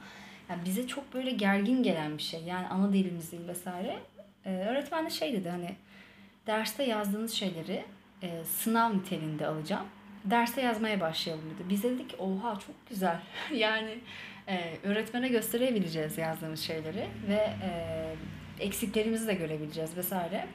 yani 0.50 0.64
bize 0.64 0.86
çok 0.86 1.14
böyle 1.14 1.30
gergin 1.30 1.82
gelen 1.82 2.18
bir 2.18 2.22
şey. 2.22 2.42
Yani 2.42 2.66
ana 2.66 2.92
dilimiz 2.92 3.32
değil 3.32 3.48
vesaire. 3.48 3.98
Ee, 4.46 4.50
öğretmen 4.50 5.06
de 5.06 5.10
şey 5.10 5.32
dedi 5.32 5.50
hani 5.50 5.76
derste 6.46 6.82
yazdığınız 6.82 7.32
şeyleri 7.32 7.84
e, 8.22 8.44
sınav 8.44 8.94
niteliğinde 8.96 9.46
alacağım. 9.46 9.86
Derste 10.24 10.60
yazmaya 10.60 11.00
başlayalım 11.00 11.44
dedi. 11.54 11.68
Biz 11.68 11.82
dedik 11.82 12.14
oha 12.18 12.58
çok 12.66 12.88
güzel. 12.88 13.20
yani 13.54 13.98
e, 14.48 14.78
öğretmene 14.82 15.28
gösterebileceğiz 15.28 16.18
yazdığımız 16.18 16.60
şeyleri 16.60 17.08
ve 17.28 17.50
e, 17.62 17.70
eksiklerimizi 18.60 19.26
de 19.26 19.34
görebileceğiz 19.34 19.96
vesaire. 19.96 20.46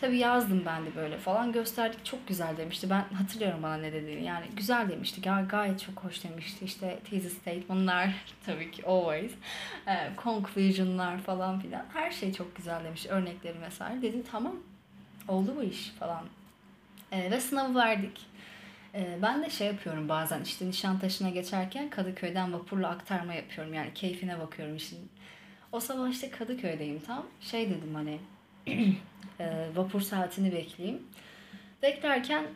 Tabii 0.00 0.18
yazdım 0.18 0.62
ben 0.66 0.86
de 0.86 0.96
böyle 0.96 1.18
falan 1.18 1.52
gösterdik 1.52 2.04
çok 2.04 2.28
güzel 2.28 2.56
demişti. 2.56 2.90
Ben 2.90 3.04
hatırlıyorum 3.14 3.62
bana 3.62 3.76
ne 3.76 3.92
dediğini. 3.92 4.24
Yani 4.24 4.46
güzel 4.56 4.88
demişti. 4.88 5.20
Gay 5.20 5.48
gayet 5.48 5.80
çok 5.80 6.04
hoş 6.04 6.24
demişti. 6.24 6.64
İşte 6.64 6.98
thesis 7.10 7.32
statement'lar 7.38 8.14
tabii 8.46 8.70
ki 8.70 8.86
always. 8.86 9.32
E, 9.86 10.10
conclusion'lar 10.24 11.18
falan 11.18 11.60
filan. 11.60 11.84
Her 11.92 12.10
şey 12.10 12.32
çok 12.32 12.56
güzel 12.56 12.84
demiş. 12.84 13.06
Örnekleri 13.06 13.58
mesela. 13.60 14.02
Dedim 14.02 14.24
tamam 14.30 14.56
oldu 15.28 15.54
bu 15.56 15.62
iş 15.62 15.90
falan. 15.90 16.24
E, 17.12 17.30
ve 17.30 17.40
sınavı 17.40 17.74
verdik. 17.74 18.26
E, 18.94 19.18
ben 19.22 19.42
de 19.42 19.50
şey 19.50 19.66
yapıyorum 19.66 20.08
bazen 20.08 20.42
işte 20.42 20.68
Nişantaşı'na 20.68 21.30
geçerken 21.30 21.90
Kadıköy'den 21.90 22.52
vapurla 22.52 22.88
aktarma 22.88 23.34
yapıyorum. 23.34 23.74
Yani 23.74 23.94
keyfine 23.94 24.38
bakıyorum 24.38 24.76
işin. 24.76 25.10
O 25.72 25.80
sabah 25.80 26.08
işte 26.08 26.30
Kadıköy'deyim 26.30 27.00
tam. 27.00 27.26
Şey 27.40 27.70
dedim 27.70 27.94
hani 27.94 28.18
e, 29.40 29.68
vapur 29.74 30.00
saatini 30.00 30.52
bekleyeyim. 30.52 31.02
Beklerken 31.82 32.46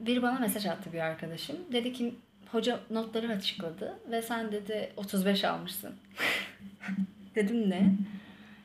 bir 0.00 0.22
bana 0.22 0.38
mesaj 0.38 0.66
attı 0.66 0.92
bir 0.92 1.00
arkadaşım. 1.00 1.56
Dedi 1.72 1.92
ki 1.92 2.14
hoca 2.52 2.80
notları 2.90 3.28
açıkladı 3.28 3.98
ve 4.10 4.22
sen 4.22 4.52
dedi 4.52 4.92
35 4.96 5.44
almışsın. 5.44 5.94
Dedim 7.34 7.70
ne? 7.70 7.94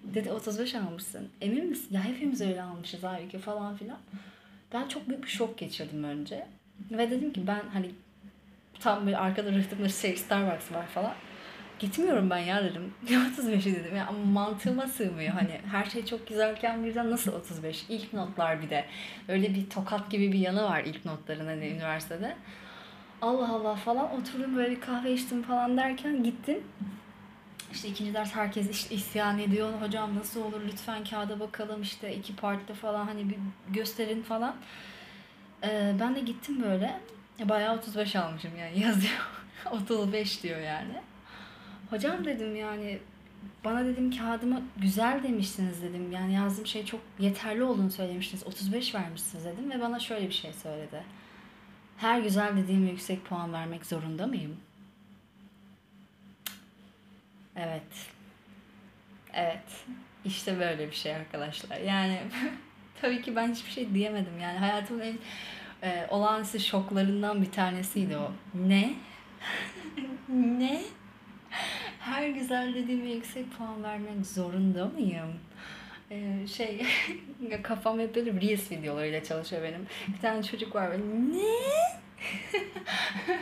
Dedi 0.04 0.32
35 0.32 0.76
almışsın. 0.76 1.30
Emin 1.42 1.66
misin? 1.70 1.88
Ya 1.92 2.04
hepimiz 2.04 2.42
öyle 2.42 2.62
almışız 2.62 3.04
halbuki 3.04 3.40
falan 3.40 3.78
filan. 3.78 3.98
Ben 4.74 4.88
çok 4.88 5.10
büyük 5.10 5.24
bir 5.24 5.30
şok 5.30 5.58
geçirdim 5.58 6.04
önce. 6.04 6.48
Ve 6.92 7.12
dedim 7.12 7.34
ki 7.34 7.48
ben 7.48 7.62
hani 7.74 7.92
tam 8.80 9.08
bir 9.08 9.26
arkada 9.26 9.52
rıhtımda 9.52 9.90
şey 9.90 10.18
Starbucks 10.18 10.72
var 10.72 10.88
falan. 10.88 11.14
Gitmiyorum 11.80 12.30
ben 12.30 12.38
ya 12.38 12.64
dedim. 12.64 12.94
35 13.34 13.66
dedim 13.66 13.96
ya 13.96 14.08
ama 14.08 14.20
mantığıma 14.26 14.88
sığmıyor. 14.88 15.34
Hani 15.34 15.60
her 15.72 15.86
şey 15.86 16.06
çok 16.06 16.28
güzelken 16.28 16.86
birden 16.86 17.12
nasıl 17.12 17.34
35? 17.34 17.86
İlk 17.90 18.14
notlar 18.14 18.62
bir 18.62 18.70
de. 18.70 18.86
Öyle 19.28 19.56
bir 19.56 19.70
tokat 19.70 20.12
gibi 20.12 20.32
bir 20.32 20.40
yanı 20.40 20.64
var 20.64 20.84
ilk 20.84 21.06
notların 21.06 21.46
hani 21.46 21.68
üniversitede. 21.68 22.36
Allah 23.22 23.50
Allah 23.54 23.76
falan 23.76 24.12
oturdum 24.12 24.56
böyle 24.56 24.72
bir 24.72 24.82
kahve 24.82 25.14
içtim 25.14 25.44
falan 25.44 25.78
derken 25.78 26.24
gittim. 26.24 26.64
İşte 27.72 27.88
ikinci 27.88 28.14
ders 28.14 28.36
herkes 28.36 28.70
işte 28.70 28.96
isyan 28.96 29.40
ediyor. 29.40 29.82
Hocam 29.82 30.16
nasıl 30.16 30.44
olur 30.44 30.62
lütfen 30.68 31.04
kağıda 31.04 31.40
bakalım 31.40 31.82
işte 31.82 32.16
iki 32.16 32.36
partta 32.36 32.74
falan 32.74 33.06
hani 33.06 33.30
bir 33.30 33.38
gösterin 33.70 34.22
falan. 34.22 34.56
Ee, 35.64 35.96
ben 36.00 36.16
de 36.16 36.20
gittim 36.20 36.64
böyle. 36.64 37.00
Bayağı 37.44 37.78
35 37.78 38.16
almışım 38.16 38.52
yani 38.60 38.80
yazıyor. 38.86 39.30
35 39.72 40.44
diyor 40.44 40.60
yani. 40.60 40.94
Hocam 41.90 42.26
dedim 42.26 42.56
yani 42.56 43.00
bana 43.64 43.86
dedim 43.86 44.18
kağıdıma 44.18 44.62
güzel 44.78 45.24
demişsiniz 45.24 45.84
dedim. 45.84 46.12
Yani 46.12 46.34
yazdığım 46.34 46.68
şey 46.68 46.86
çok 46.86 47.02
yeterli 47.20 47.64
olduğunu 47.64 47.92
söylemiştiniz. 47.92 48.48
35 48.48 48.96
vermişsiniz 48.96 49.46
dedim 49.46 49.72
ve 49.72 49.82
bana 49.82 50.00
şöyle 50.00 50.28
bir 50.28 50.34
şey 50.34 50.54
söyledi. 50.54 51.04
Her 51.98 52.20
güzel 52.20 52.58
dediğim 52.58 52.88
yüksek 52.88 53.26
puan 53.26 53.54
vermek 53.54 53.86
zorunda 53.86 54.28
mıyım? 54.28 54.58
Evet. 57.56 58.08
Evet. 59.34 59.86
İşte 60.26 60.60
böyle 60.60 60.88
bir 60.92 60.96
şey 60.96 61.16
arkadaşlar. 61.16 61.78
Yani 61.78 62.20
tabii 63.02 63.22
ki 63.22 63.36
ben 63.36 63.52
hiçbir 63.52 63.72
şey 63.72 63.94
diyemedim. 63.94 64.40
Yani 64.42 64.58
hayatımın 64.58 65.02
en 65.02 65.18
e, 65.84 66.08
olağanüstü 66.10 66.60
şoklarından 66.60 67.42
bir 67.42 67.52
tanesiydi 67.52 68.18
o. 68.18 68.32
Ne? 68.54 68.94
ne? 70.30 70.82
Her 72.00 72.30
güzel 72.30 72.76
dediğime 72.76 73.10
yüksek 73.10 73.58
puan 73.58 73.84
vermek 73.84 74.26
zorunda 74.26 74.86
mıyım? 74.86 75.34
Ee, 76.12 76.48
şey 76.48 76.86
kafam 77.64 78.00
hep 78.00 78.16
böyle 78.16 78.42
Reels 78.42 78.72
videolarıyla 78.72 79.24
çalışıyor 79.24 79.64
benim. 79.64 79.88
Bir 80.08 80.22
tane 80.22 80.44
çocuk 80.44 80.76
var 80.76 80.92
böyle 80.92 81.04
ne? 81.04 81.90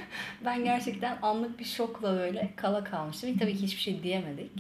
ben 0.46 0.64
gerçekten 0.64 1.18
anlık 1.22 1.60
bir 1.60 1.66
şokla 1.66 2.18
böyle 2.18 2.50
kala 2.56 2.84
kalmıştım. 2.84 3.38
Tabii 3.38 3.58
ki 3.58 3.64
hiçbir 3.64 3.82
şey 3.82 4.04
diyemedik. 4.04 4.52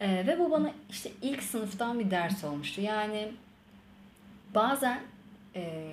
Ee, 0.00 0.26
ve 0.26 0.38
bu 0.38 0.50
bana 0.50 0.72
işte 0.90 1.10
ilk 1.22 1.42
sınıftan 1.42 1.98
bir 1.98 2.10
ders 2.10 2.44
olmuştu. 2.44 2.80
Yani 2.80 3.28
bazen 4.56 5.00
e, 5.56 5.92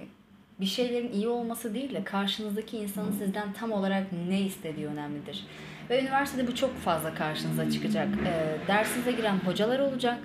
bir 0.59 0.65
şeylerin 0.65 1.11
iyi 1.11 1.27
olması 1.27 1.73
değil 1.73 1.93
de 1.93 2.03
karşınızdaki 2.03 2.77
insanın 2.77 3.11
sizden 3.11 3.53
tam 3.53 3.71
olarak 3.71 4.07
ne 4.27 4.41
istediği 4.41 4.87
önemlidir. 4.87 5.45
Ve 5.89 6.01
üniversitede 6.01 6.47
bu 6.47 6.55
çok 6.55 6.77
fazla 6.77 7.13
karşınıza 7.13 7.71
çıkacak. 7.71 8.07
E, 8.07 8.57
dersinize 8.67 9.11
giren 9.11 9.39
hocalar 9.45 9.79
olacak. 9.79 10.17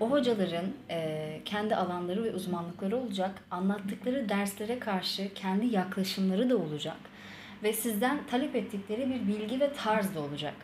O 0.00 0.10
hocaların 0.10 0.64
e, 0.90 1.40
kendi 1.44 1.76
alanları 1.76 2.24
ve 2.24 2.32
uzmanlıkları 2.32 2.96
olacak. 2.96 3.30
Anlattıkları 3.50 4.28
derslere 4.28 4.78
karşı 4.78 5.34
kendi 5.34 5.66
yaklaşımları 5.66 6.50
da 6.50 6.56
olacak. 6.56 6.96
Ve 7.62 7.72
sizden 7.72 8.18
talep 8.30 8.56
ettikleri 8.56 9.10
bir 9.10 9.28
bilgi 9.28 9.60
ve 9.60 9.72
tarz 9.72 10.14
da 10.14 10.20
olacak. 10.20 10.54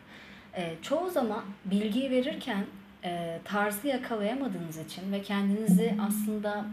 E, 0.55 0.75
çoğu 0.81 1.09
zaman 1.09 1.43
bilgiyi 1.65 2.11
verirken 2.11 2.65
e, 3.03 3.39
tarzı 3.45 3.87
yakalayamadığınız 3.87 4.77
için 4.77 5.11
ve 5.11 5.21
kendinizi 5.21 5.95
aslında 6.07 6.65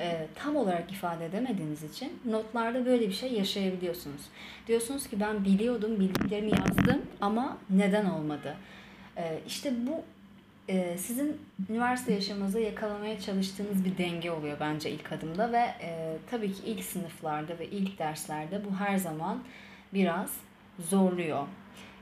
e, 0.00 0.26
tam 0.34 0.56
olarak 0.56 0.92
ifade 0.92 1.26
edemediğiniz 1.26 1.82
için 1.82 2.20
notlarda 2.24 2.86
böyle 2.86 3.08
bir 3.08 3.14
şey 3.14 3.32
yaşayabiliyorsunuz. 3.32 4.20
Diyorsunuz 4.66 5.08
ki 5.08 5.20
ben 5.20 5.44
biliyordum, 5.44 6.00
bildiklerimi 6.00 6.50
yazdım 6.50 7.02
ama 7.20 7.58
neden 7.70 8.06
olmadı? 8.06 8.56
E, 9.16 9.38
işte 9.46 9.72
bu 9.86 10.04
e, 10.68 10.98
sizin 10.98 11.40
üniversite 11.70 12.12
yaşamınızda 12.12 12.60
yakalamaya 12.60 13.20
çalıştığınız 13.20 13.84
bir 13.84 13.98
denge 13.98 14.30
oluyor 14.30 14.56
bence 14.60 14.90
ilk 14.90 15.12
adımda 15.12 15.52
ve 15.52 15.64
e, 15.80 16.16
tabii 16.30 16.52
ki 16.52 16.62
ilk 16.66 16.84
sınıflarda 16.84 17.58
ve 17.58 17.66
ilk 17.66 17.98
derslerde 17.98 18.64
bu 18.64 18.76
her 18.76 18.96
zaman 18.96 19.42
biraz 19.94 20.32
zorluyor. 20.78 21.46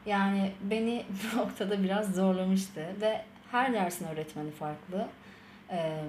Yani 0.07 0.51
beni 0.63 1.05
bu 1.35 1.39
noktada 1.39 1.83
biraz 1.83 2.15
zorlamıştı 2.15 2.87
ve 3.01 3.23
her 3.51 3.73
dersin 3.73 4.07
öğretmeni 4.07 4.51
farklı. 4.51 5.09
E, 5.71 6.01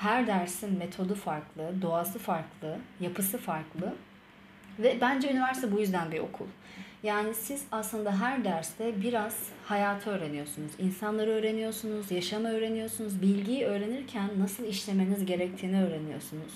her 0.00 0.26
dersin 0.26 0.78
metodu 0.78 1.14
farklı, 1.14 1.72
doğası 1.82 2.18
farklı, 2.18 2.78
yapısı 3.00 3.38
farklı. 3.38 3.94
Ve 4.78 4.98
bence 5.00 5.32
üniversite 5.32 5.72
bu 5.72 5.80
yüzden 5.80 6.12
bir 6.12 6.18
okul. 6.18 6.46
Yani 7.02 7.34
siz 7.34 7.64
aslında 7.72 8.20
her 8.20 8.44
derste 8.44 9.02
biraz 9.02 9.36
hayatı 9.64 10.10
öğreniyorsunuz. 10.10 10.72
insanları 10.78 11.30
öğreniyorsunuz, 11.30 12.10
yaşamı 12.10 12.48
öğreniyorsunuz. 12.48 13.22
Bilgiyi 13.22 13.64
öğrenirken 13.64 14.30
nasıl 14.38 14.64
işlemeniz 14.64 15.26
gerektiğini 15.26 15.82
öğreniyorsunuz. 15.82 16.52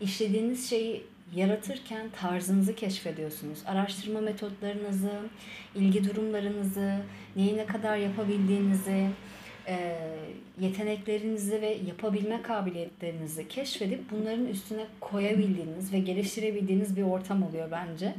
İşlediğiniz 0.00 0.70
şeyi 0.70 1.04
yaratırken 1.34 2.06
tarzınızı 2.20 2.74
keşfediyorsunuz. 2.74 3.58
Araştırma 3.66 4.20
metotlarınızı, 4.20 5.20
ilgi 5.74 6.08
durumlarınızı, 6.10 6.96
neyi 7.36 7.56
ne 7.56 7.66
kadar 7.66 7.96
yapabildiğinizi, 7.96 9.08
e, 9.68 9.96
yeteneklerinizi 10.60 11.62
ve 11.62 11.78
yapabilme 11.86 12.42
kabiliyetlerinizi 12.42 13.48
keşfedip 13.48 14.10
bunların 14.10 14.46
üstüne 14.46 14.86
koyabildiğiniz 15.00 15.92
ve 15.92 15.98
geliştirebildiğiniz 15.98 16.96
bir 16.96 17.02
ortam 17.02 17.42
oluyor 17.42 17.70
bence. 17.70 18.14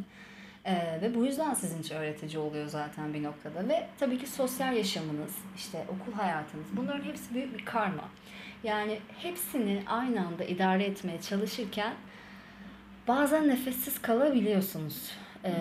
Ee, 0.66 1.00
ve 1.02 1.16
bu 1.16 1.26
yüzden 1.26 1.54
sizin 1.54 1.82
için 1.82 1.96
öğretici 1.96 2.38
oluyor 2.38 2.68
zaten 2.68 3.14
bir 3.14 3.24
noktada. 3.24 3.70
Ve 3.70 3.88
tabii 4.00 4.18
ki 4.18 4.28
sosyal 4.28 4.76
yaşamınız, 4.76 5.36
işte 5.56 5.86
okul 5.90 6.14
hayatınız 6.14 6.66
bunların 6.74 7.04
hepsi 7.04 7.34
büyük 7.34 7.58
bir 7.58 7.66
karma. 7.66 8.04
Yani 8.64 9.00
hepsini 9.18 9.84
aynı 9.88 10.28
anda 10.28 10.44
idare 10.44 10.84
etmeye 10.84 11.22
çalışırken 11.22 11.94
bazen 13.08 13.48
nefessiz 13.48 14.02
kalabiliyorsunuz. 14.02 15.12
Ee, 15.46 15.52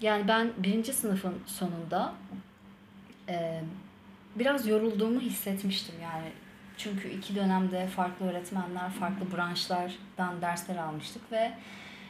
yani 0.00 0.28
ben 0.28 0.52
birinci 0.58 0.92
sınıfın 0.92 1.34
sonunda 1.46 2.14
e, 3.28 3.60
biraz 4.34 4.66
yorulduğumu 4.66 5.20
hissetmiştim 5.20 5.94
yani. 6.02 6.32
Çünkü 6.76 7.08
iki 7.08 7.36
dönemde 7.36 7.86
farklı 7.86 8.30
öğretmenler, 8.30 8.90
farklı 8.90 9.36
branşlardan 9.36 10.40
dersler 10.42 10.76
almıştık 10.76 11.32
ve 11.32 11.52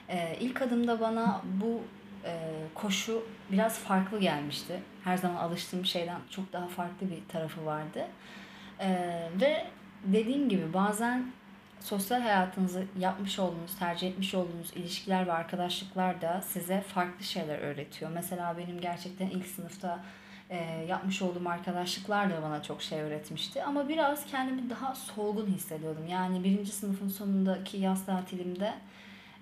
e, 0.08 0.36
ilk 0.40 0.62
adımda 0.62 1.00
bana 1.00 1.42
bu 1.44 1.82
e, 2.24 2.50
koşu 2.74 3.22
biraz 3.52 3.78
farklı 3.78 4.20
gelmişti. 4.20 4.82
Her 5.04 5.16
zaman 5.16 5.36
alıştığım 5.36 5.84
şeyden 5.84 6.20
çok 6.30 6.52
daha 6.52 6.66
farklı 6.66 7.10
bir 7.10 7.28
tarafı 7.28 7.66
vardı. 7.66 8.06
E, 8.80 9.18
ve 9.40 9.66
dediğim 10.04 10.48
gibi 10.48 10.74
bazen 10.74 11.32
sosyal 11.80 12.20
hayatınızı 12.20 12.84
yapmış 12.98 13.38
olduğunuz, 13.38 13.78
tercih 13.78 14.08
etmiş 14.08 14.34
olduğunuz 14.34 14.72
ilişkiler 14.76 15.26
ve 15.26 15.32
arkadaşlıklar 15.32 16.22
da 16.22 16.40
size 16.40 16.80
farklı 16.80 17.24
şeyler 17.24 17.58
öğretiyor. 17.58 18.10
Mesela 18.10 18.58
benim 18.58 18.80
gerçekten 18.80 19.26
ilk 19.26 19.46
sınıfta 19.46 20.04
e, 20.50 20.84
yapmış 20.88 21.22
olduğum 21.22 21.48
arkadaşlıklar 21.48 22.30
da 22.30 22.42
bana 22.42 22.62
çok 22.62 22.82
şey 22.82 23.00
öğretmişti. 23.00 23.62
Ama 23.62 23.88
biraz 23.88 24.26
kendimi 24.26 24.70
daha 24.70 24.94
solgun 24.94 25.46
hissediyordum. 25.46 26.06
Yani 26.08 26.44
birinci 26.44 26.72
sınıfın 26.72 27.08
sonundaki 27.08 27.76
yaz 27.76 28.06
tatilimde 28.06 28.74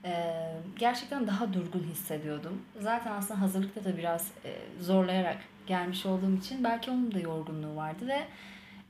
e, 0.05 0.35
gerçekten 0.79 1.27
daha 1.27 1.53
durgun 1.53 1.83
hissediyordum. 1.83 2.62
Zaten 2.81 3.12
aslında 3.12 3.41
hazırlıkta 3.41 3.85
da 3.85 3.97
biraz 3.97 4.31
e, 4.45 4.59
zorlayarak 4.81 5.38
gelmiş 5.67 6.07
olduğum 6.07 6.37
için 6.37 6.65
belki 6.65 6.91
onun 6.91 7.15
da 7.15 7.19
yorgunluğu 7.19 7.77
vardı 7.77 8.07
ve 8.07 8.23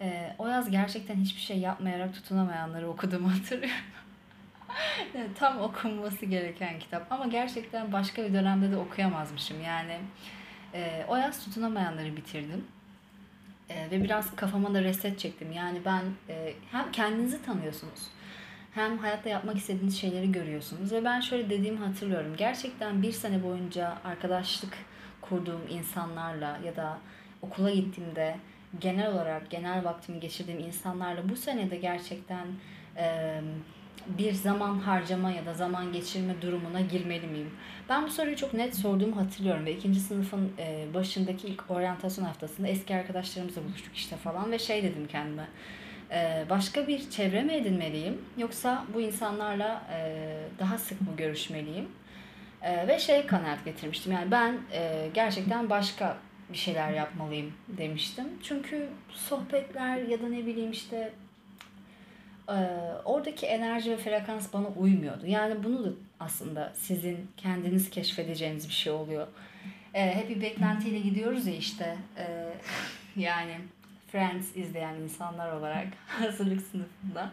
e, 0.00 0.34
o 0.38 0.46
yaz 0.46 0.70
gerçekten 0.70 1.16
hiçbir 1.16 1.40
şey 1.40 1.58
yapmayarak 1.58 2.14
tutunamayanları 2.14 2.88
okuduğumu 2.88 3.32
hatırlıyorum. 3.32 3.76
tam 5.38 5.60
okunması 5.60 6.26
gereken 6.26 6.78
kitap 6.78 7.12
ama 7.12 7.26
gerçekten 7.26 7.92
başka 7.92 8.24
bir 8.24 8.34
dönemde 8.34 8.70
de 8.70 8.76
okuyamazmışım. 8.76 9.62
Yani 9.62 9.98
e, 10.74 11.04
o 11.08 11.16
yaz 11.16 11.44
tutunamayanları 11.44 12.16
bitirdim. 12.16 12.64
E, 13.68 13.90
ve 13.90 14.04
biraz 14.04 14.36
kafama 14.36 14.74
da 14.74 14.82
reset 14.82 15.18
çektim. 15.18 15.52
Yani 15.52 15.78
ben 15.84 16.02
e, 16.28 16.54
hem 16.70 16.92
kendinizi 16.92 17.42
tanıyorsunuz 17.42 18.08
hem 18.74 18.98
hayatta 18.98 19.28
yapmak 19.28 19.56
istediğiniz 19.56 19.98
şeyleri 19.98 20.32
görüyorsunuz. 20.32 20.92
Ve 20.92 21.04
ben 21.04 21.20
şöyle 21.20 21.50
dediğimi 21.50 21.78
hatırlıyorum. 21.78 22.34
Gerçekten 22.36 23.02
bir 23.02 23.12
sene 23.12 23.42
boyunca 23.42 23.98
arkadaşlık 24.04 24.78
kurduğum 25.20 25.62
insanlarla 25.70 26.58
ya 26.64 26.76
da 26.76 26.98
okula 27.42 27.70
gittiğimde 27.70 28.36
genel 28.80 29.12
olarak 29.12 29.50
genel 29.50 29.84
vaktimi 29.84 30.20
geçirdiğim 30.20 30.60
insanlarla 30.60 31.28
bu 31.28 31.36
senede 31.36 31.76
gerçekten 31.76 32.46
e, 32.96 33.40
bir 34.18 34.32
zaman 34.32 34.78
harcama 34.78 35.30
ya 35.30 35.46
da 35.46 35.54
zaman 35.54 35.92
geçirme 35.92 36.42
durumuna 36.42 36.80
girmeli 36.80 37.26
miyim? 37.26 37.50
Ben 37.88 38.04
bu 38.04 38.10
soruyu 38.10 38.36
çok 38.36 38.54
net 38.54 38.76
sorduğumu 38.76 39.16
hatırlıyorum 39.16 39.66
ve 39.66 39.72
ikinci 39.72 40.00
sınıfın 40.00 40.52
e, 40.58 40.86
başındaki 40.94 41.46
ilk 41.46 41.70
oryantasyon 41.70 42.24
haftasında 42.24 42.68
eski 42.68 42.94
arkadaşlarımızla 42.94 43.64
buluştuk 43.64 43.96
işte 43.96 44.16
falan 44.16 44.52
ve 44.52 44.58
şey 44.58 44.82
dedim 44.82 45.06
kendime. 45.06 45.48
E, 46.10 46.44
başka 46.50 46.88
bir 46.88 47.10
çevre 47.10 47.42
mi 47.42 47.52
edinmeliyim 47.52 48.22
yoksa 48.38 48.84
bu 48.94 49.00
insanlarla 49.00 49.82
e, 49.92 50.16
daha 50.58 50.78
sık 50.78 51.00
mı 51.00 51.16
görüşmeliyim? 51.16 51.88
Ve 52.88 52.98
şey 52.98 53.26
kanaat 53.26 53.64
getirmiştim 53.64 54.12
yani 54.12 54.30
ben 54.30 54.58
gerçekten 55.14 55.70
başka 55.70 56.16
bir 56.52 56.58
şeyler 56.58 56.92
yapmalıyım 56.92 57.52
demiştim. 57.68 58.24
Çünkü 58.42 58.88
sohbetler 59.10 59.96
ya 59.96 60.22
da 60.22 60.28
ne 60.28 60.46
bileyim 60.46 60.70
işte 60.70 61.12
oradaki 63.04 63.46
enerji 63.46 63.90
ve 63.90 63.96
frekans 63.96 64.52
bana 64.52 64.66
uymuyordu. 64.66 65.26
Yani 65.26 65.64
bunu 65.64 65.84
da 65.84 65.88
aslında 66.20 66.72
sizin 66.74 67.30
kendiniz 67.36 67.90
keşfedeceğiniz 67.90 68.68
bir 68.68 68.74
şey 68.74 68.92
oluyor. 68.92 69.26
E, 69.94 70.14
hep 70.14 70.28
bir 70.28 70.40
beklentiyle 70.40 70.98
gidiyoruz 70.98 71.46
ya 71.46 71.54
işte 71.54 71.96
e, 72.18 72.48
yani 73.16 73.54
Friends 74.12 74.56
izleyen 74.56 74.94
insanlar 74.94 75.52
olarak 75.52 75.86
hazırlık 76.06 76.62
sınıfında 76.62 77.30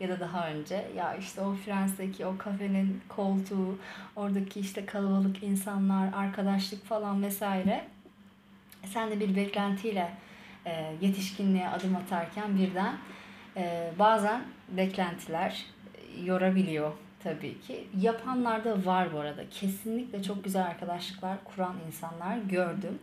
ya 0.00 0.08
da 0.08 0.20
daha 0.20 0.48
önce 0.48 0.84
ya 0.96 1.14
işte 1.14 1.40
o 1.40 1.54
Friends'teki 1.54 2.26
o 2.26 2.38
kafenin 2.38 3.00
koltuğu, 3.08 3.78
oradaki 4.16 4.60
işte 4.60 4.86
kalabalık 4.86 5.42
insanlar, 5.42 6.12
arkadaşlık 6.12 6.84
falan 6.84 7.22
vesaire 7.22 7.84
sen 8.84 9.10
de 9.10 9.20
bir 9.20 9.36
beklentiyle 9.36 10.10
e, 10.66 10.94
yetişkinliğe 11.00 11.68
adım 11.68 11.96
atarken 11.96 12.58
birden 12.58 12.96
e, 13.56 13.92
bazen 13.98 14.42
beklentiler 14.68 15.66
yorabiliyor 16.24 16.92
tabii 17.22 17.60
ki. 17.60 17.88
Yapanlar 18.00 18.64
da 18.64 18.86
var 18.86 19.12
bu 19.12 19.18
arada. 19.18 19.48
Kesinlikle 19.50 20.22
çok 20.22 20.44
güzel 20.44 20.62
arkadaşlıklar 20.62 21.44
kuran 21.44 21.76
insanlar 21.86 22.36
gördüm. 22.36 22.98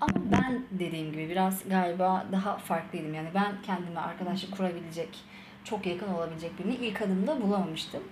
Ama 0.00 0.14
ben 0.32 0.62
dediğim 0.70 1.12
gibi 1.12 1.28
biraz 1.28 1.68
galiba 1.68 2.26
daha 2.32 2.56
farklıydım. 2.56 3.14
Yani 3.14 3.28
ben 3.34 3.52
kendime 3.66 4.00
arkadaşlık 4.00 4.56
kurabilecek, 4.56 5.18
çok 5.64 5.86
yakın 5.86 6.08
olabilecek 6.08 6.58
birini 6.58 6.74
ilk 6.74 7.02
adımda 7.02 7.42
bulamamıştım. 7.42 8.02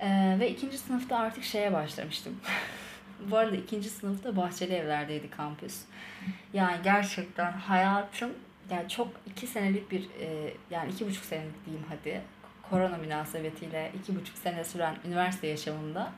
Ee, 0.00 0.36
ve 0.40 0.50
ikinci 0.50 0.78
sınıfta 0.78 1.18
artık 1.18 1.44
şeye 1.44 1.72
başlamıştım. 1.72 2.40
Bu 3.30 3.36
arada 3.36 3.56
ikinci 3.56 3.88
sınıfta 3.88 4.36
Bahçeli 4.36 4.74
Evler'deydi 4.74 5.30
kampüs. 5.30 5.80
Yani 6.52 6.76
gerçekten 6.84 7.52
hayatım 7.52 8.30
yani 8.70 8.88
çok 8.88 9.08
iki 9.26 9.46
senelik 9.46 9.90
bir 9.90 10.02
e, 10.20 10.54
yani 10.70 10.92
iki 10.92 11.06
buçuk 11.06 11.24
senelik 11.24 11.66
diyeyim 11.66 11.86
hadi 11.88 12.20
korona 12.70 12.96
münasebetiyle 12.96 13.92
iki 14.02 14.16
buçuk 14.16 14.38
sene 14.38 14.64
süren 14.64 14.96
üniversite 15.06 15.46
yaşamında 15.46 16.12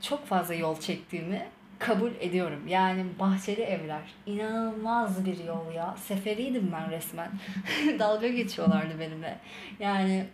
çok 0.00 0.26
fazla 0.26 0.54
yol 0.54 0.80
çektiğimi 0.80 1.46
kabul 1.78 2.10
ediyorum. 2.20 2.68
Yani 2.68 3.04
bahçeli 3.18 3.62
evler 3.62 4.02
inanılmaz 4.26 5.24
bir 5.24 5.44
yol 5.44 5.72
ya. 5.72 5.96
Seferiydim 5.96 6.70
ben 6.72 6.90
resmen. 6.90 7.30
Dalga 7.98 8.28
geçiyorlardı 8.28 9.00
benimle. 9.00 9.38
Yani 9.80 10.26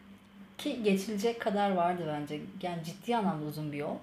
Ki 0.59 0.83
geçilecek 0.83 1.41
kadar 1.41 1.71
vardı 1.71 2.03
bence. 2.09 2.41
Yani 2.63 2.85
ciddi 2.85 3.17
anlamda 3.17 3.47
uzun 3.47 3.73
bir 3.73 3.79
yol. 3.79 3.97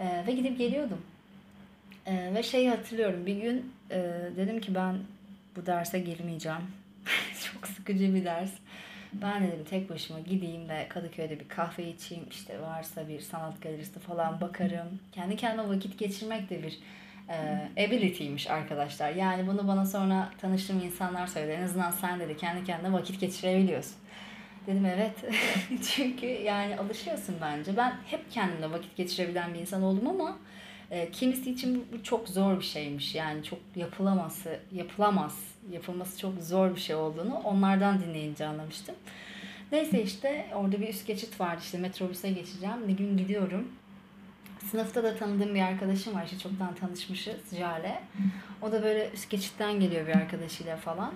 Ee, 0.00 0.24
ve 0.26 0.32
gidip 0.32 0.58
geliyordum. 0.58 1.02
Ee, 2.06 2.30
ve 2.34 2.42
şeyi 2.42 2.70
hatırlıyorum. 2.70 3.26
Bir 3.26 3.36
gün 3.36 3.72
e, 3.90 3.98
dedim 4.36 4.60
ki 4.60 4.74
ben 4.74 4.98
bu 5.56 5.66
derse 5.66 5.98
girmeyeceğim. 5.98 6.62
Çok 7.52 7.66
sıkıcı 7.66 8.14
bir 8.14 8.24
ders. 8.24 8.52
Ben 9.12 9.46
dedim 9.46 9.64
tek 9.70 9.90
başıma 9.90 10.20
gideyim 10.20 10.68
ve 10.68 10.88
Kadıköy'de 10.88 11.40
bir 11.40 11.48
kahve 11.48 11.88
içeyim. 11.88 12.24
İşte 12.30 12.62
varsa 12.62 13.08
bir 13.08 13.20
sanat 13.20 13.62
galerisi 13.62 13.98
falan 13.98 14.40
bakarım. 14.40 15.00
Kendi 15.12 15.36
kendime 15.36 15.68
vakit 15.68 15.98
geçirmek 15.98 16.50
de 16.50 16.62
bir 16.62 16.78
e, 17.28 17.68
ability'ymiş 17.86 18.50
arkadaşlar. 18.50 19.10
Yani 19.10 19.46
bunu 19.46 19.68
bana 19.68 19.86
sonra 19.86 20.30
tanıştığım 20.38 20.80
insanlar 20.80 21.26
söyledi. 21.26 21.52
En 21.52 21.62
azından 21.62 21.90
sen 21.90 22.20
dedi 22.20 22.36
kendi 22.36 22.64
kendine 22.64 22.92
vakit 22.92 23.20
geçirebiliyorsun. 23.20 23.96
Dedim 24.66 24.86
evet. 24.86 25.14
Çünkü 25.94 26.26
yani 26.26 26.76
alışıyorsun 26.76 27.34
bence. 27.40 27.76
Ben 27.76 27.94
hep 28.06 28.30
kendimle 28.30 28.70
vakit 28.70 28.96
geçirebilen 28.96 29.54
bir 29.54 29.58
insan 29.58 29.82
oldum 29.82 30.08
ama 30.08 30.38
e, 30.90 31.10
kimisi 31.10 31.50
için 31.50 31.86
bu, 31.92 32.02
çok 32.02 32.28
zor 32.28 32.58
bir 32.58 32.64
şeymiş. 32.64 33.14
Yani 33.14 33.44
çok 33.44 33.58
yapılaması, 33.76 34.60
yapılamaz, 34.72 35.38
yapılması 35.72 36.18
çok 36.18 36.34
zor 36.42 36.74
bir 36.74 36.80
şey 36.80 36.96
olduğunu 36.96 37.34
onlardan 37.34 38.00
dinleyince 38.00 38.46
anlamıştım. 38.46 38.94
Neyse 39.72 40.02
işte 40.02 40.46
orada 40.54 40.80
bir 40.80 40.88
üst 40.88 41.06
geçit 41.06 41.40
vardı 41.40 41.60
işte 41.62 41.78
metrobüse 41.78 42.30
geçeceğim. 42.30 42.88
Bir 42.88 42.92
gün 42.92 43.16
gidiyorum. 43.16 43.68
Sınıfta 44.70 45.02
da 45.02 45.16
tanıdığım 45.16 45.54
bir 45.54 45.62
arkadaşım 45.62 46.14
var 46.14 46.24
işte 46.24 46.38
çoktan 46.38 46.74
tanışmışız 46.74 47.56
Jale. 47.58 48.00
O 48.62 48.72
da 48.72 48.82
böyle 48.82 49.10
üst 49.10 49.30
geçitten 49.30 49.80
geliyor 49.80 50.06
bir 50.06 50.14
arkadaşıyla 50.14 50.76
falan. 50.76 51.14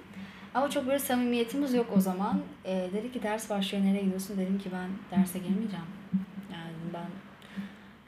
Ama 0.55 0.71
çok 0.71 0.87
böyle 0.87 0.99
samimiyetimiz 0.99 1.75
yok 1.75 1.87
o 1.97 2.01
zaman. 2.01 2.43
E, 2.65 2.89
dedi 2.93 3.13
ki 3.13 3.23
ders 3.23 3.51
başlıyor 3.51 3.85
nereye 3.85 4.03
gidiyorsun? 4.03 4.39
Dedim 4.39 4.59
ki 4.59 4.71
ben 4.73 5.19
derse 5.19 5.39
girmeyeceğim. 5.39 5.87
Yani 6.53 6.73
ben 6.95 7.07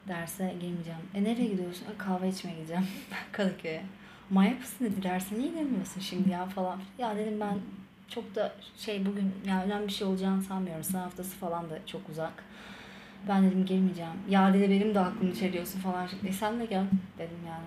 derse 0.08 0.54
girmeyeceğim. 0.60 1.00
E 1.14 1.24
nereye 1.24 1.46
gidiyorsun? 1.46 1.84
E, 1.94 1.98
kahve 1.98 2.28
içmeye 2.28 2.54
gideceğim 2.54 2.86
Kadıköy'e. 3.32 3.82
Manyak 4.30 4.60
mısın 4.60 4.84
dedi 4.84 5.02
derse 5.02 5.38
niye 5.38 5.48
girmiyorsun 5.48 6.00
şimdi 6.00 6.30
ya 6.30 6.46
falan. 6.46 6.80
Ya 6.98 7.16
dedim 7.16 7.40
ben 7.40 7.58
çok 8.08 8.34
da 8.34 8.52
şey 8.76 9.06
bugün 9.06 9.34
yani 9.46 9.64
önemli 9.64 9.86
bir 9.86 9.92
şey 9.92 10.06
olacağını 10.06 10.42
sanmıyorum. 10.42 10.84
Sınav 10.84 11.00
haftası 11.02 11.36
falan 11.36 11.70
da 11.70 11.78
çok 11.86 12.08
uzak. 12.08 12.44
Ben 13.28 13.46
dedim 13.46 13.66
girmeyeceğim. 13.66 14.12
Ya 14.28 14.54
dedi 14.54 14.70
benim 14.70 14.94
de 14.94 15.00
aklımı 15.00 15.34
çeliyorsun 15.34 15.80
falan. 15.80 16.08
E 16.28 16.32
sen 16.32 16.60
de 16.60 16.66
gel 16.66 16.84
dedim 17.18 17.38
yani. 17.46 17.64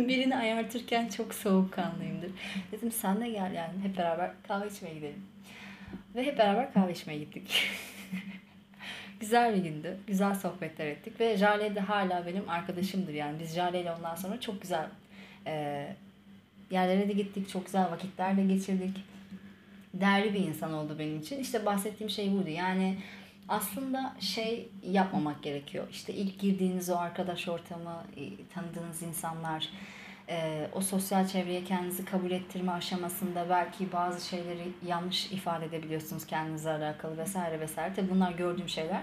Birini 0.08 0.36
ayartırken 0.36 1.08
çok 1.08 1.34
soğukkanlıyımdır. 1.34 2.30
Dedim 2.72 2.92
sen 2.92 3.20
de 3.20 3.28
gel 3.28 3.52
yani 3.52 3.72
hep 3.82 3.96
beraber 3.96 4.30
kahve 4.48 4.68
içmeye 4.68 4.94
gidelim. 4.94 5.22
Ve 6.14 6.26
hep 6.26 6.38
beraber 6.38 6.72
kahve 6.72 6.92
içmeye 6.92 7.18
gittik. 7.18 7.70
güzel 9.20 9.56
bir 9.56 9.70
gündü. 9.70 9.96
Güzel 10.06 10.34
sohbetler 10.34 10.86
ettik. 10.86 11.20
Ve 11.20 11.36
Jale 11.36 11.74
de 11.74 11.80
hala 11.80 12.26
benim 12.26 12.48
arkadaşımdır 12.48 13.12
yani. 13.12 13.40
Biz 13.40 13.54
Jale 13.54 13.80
ile 13.80 13.92
ondan 13.92 14.14
sonra 14.14 14.40
çok 14.40 14.62
güzel 14.62 14.86
e, 15.46 15.86
yerlere 16.70 17.08
de 17.08 17.12
gittik. 17.12 17.48
Çok 17.48 17.66
güzel 17.66 17.90
vakitler 17.90 18.36
de 18.36 18.44
geçirdik. 18.44 19.04
Değerli 19.94 20.34
bir 20.34 20.40
insan 20.40 20.72
oldu 20.72 20.96
benim 20.98 21.20
için. 21.20 21.38
İşte 21.38 21.66
bahsettiğim 21.66 22.10
şey 22.10 22.32
buydu. 22.32 22.48
Yani 22.48 22.96
aslında 23.48 24.14
şey 24.20 24.68
yapmamak 24.82 25.42
gerekiyor. 25.42 25.86
İşte 25.90 26.14
ilk 26.14 26.38
girdiğiniz 26.38 26.90
o 26.90 26.96
arkadaş 26.96 27.48
ortamı, 27.48 28.04
e, 28.16 28.22
tanıdığınız 28.54 29.02
insanlar, 29.02 29.68
e, 30.30 30.68
o 30.74 30.80
sosyal 30.80 31.26
çevreye 31.26 31.64
kendinizi 31.64 32.04
kabul 32.04 32.30
ettirme 32.30 32.72
aşamasında 32.72 33.46
belki 33.50 33.92
bazı 33.92 34.28
şeyleri 34.28 34.68
yanlış 34.86 35.32
ifade 35.32 35.64
edebiliyorsunuz 35.64 36.26
kendinize 36.26 36.70
alakalı 36.70 37.18
vesaire 37.18 37.60
vesaire. 37.60 37.94
Tabii 37.94 38.10
bunlar 38.10 38.32
gördüğüm 38.32 38.68
şeyler. 38.68 39.02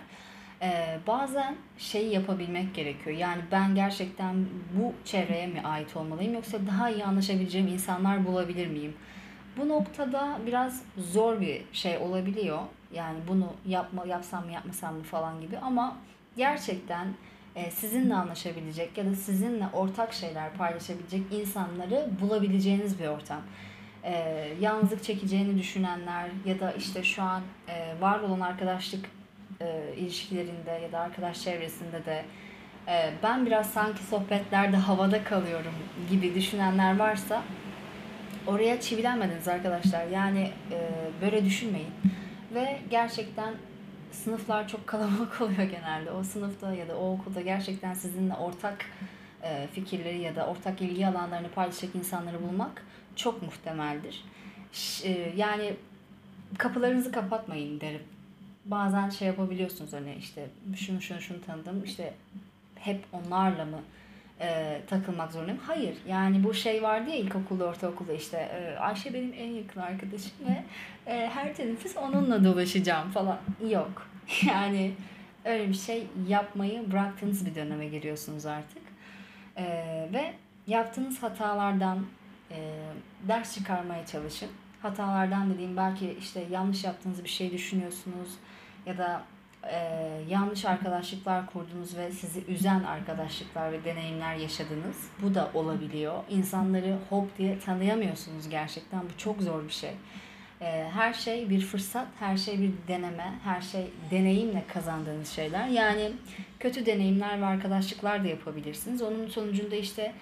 E, 0.61 0.99
bazen 1.07 1.55
şeyi 1.77 2.13
yapabilmek 2.13 2.75
gerekiyor. 2.75 3.17
Yani 3.17 3.41
ben 3.51 3.75
gerçekten 3.75 4.45
bu 4.79 4.93
çevreye 5.05 5.47
mi 5.47 5.61
ait 5.61 5.97
olmalıyım 5.97 6.33
yoksa 6.33 6.57
daha 6.67 6.89
iyi 6.89 7.05
anlaşabileceğim 7.05 7.67
insanlar 7.67 8.25
bulabilir 8.25 8.67
miyim? 8.67 8.93
Bu 9.57 9.69
noktada 9.69 10.39
biraz 10.45 10.83
zor 10.97 11.41
bir 11.41 11.61
şey 11.73 11.97
olabiliyor. 11.97 12.59
Yani 12.93 13.19
bunu 13.27 13.53
yapma 13.65 14.05
yapsam 14.05 14.45
mı 14.45 14.51
yapmasam 14.51 14.95
mı 14.95 15.03
falan 15.03 15.41
gibi 15.41 15.57
ama 15.57 15.97
gerçekten 16.37 17.07
sizinle 17.71 18.15
anlaşabilecek 18.15 18.97
ya 18.97 19.05
da 19.05 19.15
sizinle 19.15 19.67
ortak 19.73 20.13
şeyler 20.13 20.53
paylaşabilecek 20.53 21.21
insanları 21.31 22.09
bulabileceğiniz 22.21 22.99
bir 22.99 23.07
ortam. 23.07 23.41
E, 24.03 24.13
yalnızlık 24.61 25.03
çekeceğini 25.03 25.57
düşünenler 25.57 26.29
ya 26.45 26.59
da 26.59 26.71
işte 26.71 27.03
şu 27.03 27.23
an 27.23 27.41
e, 27.67 28.01
var 28.01 28.19
olan 28.19 28.39
arkadaşlık 28.39 29.05
e, 29.61 29.93
ilişkilerinde 29.97 30.71
ya 30.83 30.91
da 30.91 30.99
arkadaş 30.99 31.41
çevresinde 31.41 32.05
de 32.05 32.25
e, 32.87 33.13
ben 33.23 33.45
biraz 33.45 33.69
sanki 33.69 34.03
sohbetlerde 34.03 34.77
havada 34.77 35.23
kalıyorum 35.23 35.73
gibi 36.09 36.35
düşünenler 36.35 36.99
varsa 36.99 37.43
oraya 38.47 38.81
çivilenmediniz 38.81 39.47
arkadaşlar. 39.47 40.07
Yani 40.07 40.51
e, 40.71 40.77
böyle 41.21 41.45
düşünmeyin. 41.45 41.93
Ve 42.53 42.79
gerçekten 42.89 43.53
sınıflar 44.11 44.67
çok 44.67 44.87
kalabalık 44.87 45.41
oluyor 45.41 45.63
genelde. 45.63 46.11
O 46.11 46.23
sınıfta 46.23 46.73
ya 46.73 46.87
da 46.87 46.97
o 46.97 47.13
okulda 47.13 47.41
gerçekten 47.41 47.93
sizinle 47.93 48.33
ortak 48.33 48.85
e, 49.43 49.67
fikirleri 49.73 50.21
ya 50.21 50.35
da 50.35 50.47
ortak 50.47 50.81
ilgi 50.81 51.07
alanlarını 51.07 51.49
paylaşacak 51.49 51.95
insanları 51.95 52.43
bulmak 52.43 52.83
çok 53.15 53.41
muhtemeldir. 53.41 54.23
E, 55.03 55.33
yani 55.35 55.73
kapılarınızı 56.57 57.11
kapatmayın 57.11 57.81
derim. 57.81 58.03
Bazen 58.65 59.09
şey 59.09 59.27
yapabiliyorsunuz 59.27 59.93
hani 59.93 60.15
işte 60.15 60.47
şunu 60.75 61.01
şunu 61.01 61.21
şunu 61.21 61.41
tanıdım 61.41 61.83
işte 61.83 62.13
hep 62.75 63.05
onlarla 63.11 63.65
mı 63.65 63.79
e, 64.41 64.81
takılmak 64.87 65.31
zorundayım. 65.31 65.61
Hayır 65.67 65.95
yani 66.07 66.43
bu 66.43 66.53
şey 66.53 66.83
vardı 66.83 67.09
ya 67.09 67.15
ilkokulda 67.15 67.65
ortaokulda 67.65 68.13
işte 68.13 68.37
e, 68.37 68.77
Ayşe 68.79 69.13
benim 69.13 69.33
en 69.37 69.49
yakın 69.49 69.81
arkadaşım 69.81 70.31
ve 70.47 70.63
e, 71.11 71.29
her 71.33 71.55
teneffüs 71.55 71.97
onunla 71.97 72.43
dolaşacağım 72.43 73.11
falan. 73.11 73.37
Yok. 73.69 74.07
Yani 74.47 74.93
öyle 75.45 75.69
bir 75.69 75.73
şey 75.73 76.07
yapmayı 76.27 76.91
bıraktığınız 76.91 77.45
bir 77.45 77.55
döneme 77.55 77.87
giriyorsunuz 77.87 78.45
artık. 78.45 78.81
E, 79.57 79.65
ve 80.13 80.33
yaptığınız 80.67 81.23
hatalardan 81.23 82.05
e, 82.51 82.57
ders 83.27 83.55
çıkarmaya 83.55 84.05
çalışın. 84.05 84.49
Hatalardan 84.81 85.53
dediğim 85.53 85.77
belki 85.77 86.17
işte 86.19 86.43
yanlış 86.51 86.83
yaptığınız 86.83 87.23
bir 87.23 87.29
şey 87.29 87.51
düşünüyorsunuz 87.51 88.29
ya 88.85 88.97
da 88.97 89.21
e, 89.63 89.77
yanlış 90.29 90.65
arkadaşlıklar 90.65 91.45
kurdunuz 91.45 91.97
ve 91.97 92.11
sizi 92.11 92.45
üzen 92.45 92.83
arkadaşlıklar 92.83 93.71
ve 93.71 93.83
deneyimler 93.83 94.35
yaşadınız. 94.35 95.09
Bu 95.21 95.35
da 95.35 95.51
olabiliyor. 95.53 96.23
İnsanları 96.29 96.97
hop 97.09 97.37
diye 97.37 97.59
tanıyamıyorsunuz 97.59 98.49
gerçekten. 98.49 99.01
Bu 99.01 99.17
çok 99.17 99.41
zor 99.41 99.63
bir 99.63 99.73
şey. 99.73 99.91
E, 100.61 100.89
her 100.93 101.13
şey 101.13 101.49
bir 101.49 101.61
fırsat, 101.61 102.07
her 102.19 102.37
şey 102.37 102.61
bir 102.61 102.71
deneme, 102.87 103.33
her 103.43 103.61
şey 103.61 103.87
deneyimle 104.11 104.63
kazandığınız 104.73 105.29
şeyler. 105.29 105.67
Yani 105.67 106.11
kötü 106.59 106.85
deneyimler 106.85 107.41
ve 107.41 107.45
arkadaşlıklar 107.45 108.23
da 108.23 108.27
yapabilirsiniz. 108.27 109.01
Onun 109.01 109.27
sonucunda 109.27 109.75
işte 109.75 110.13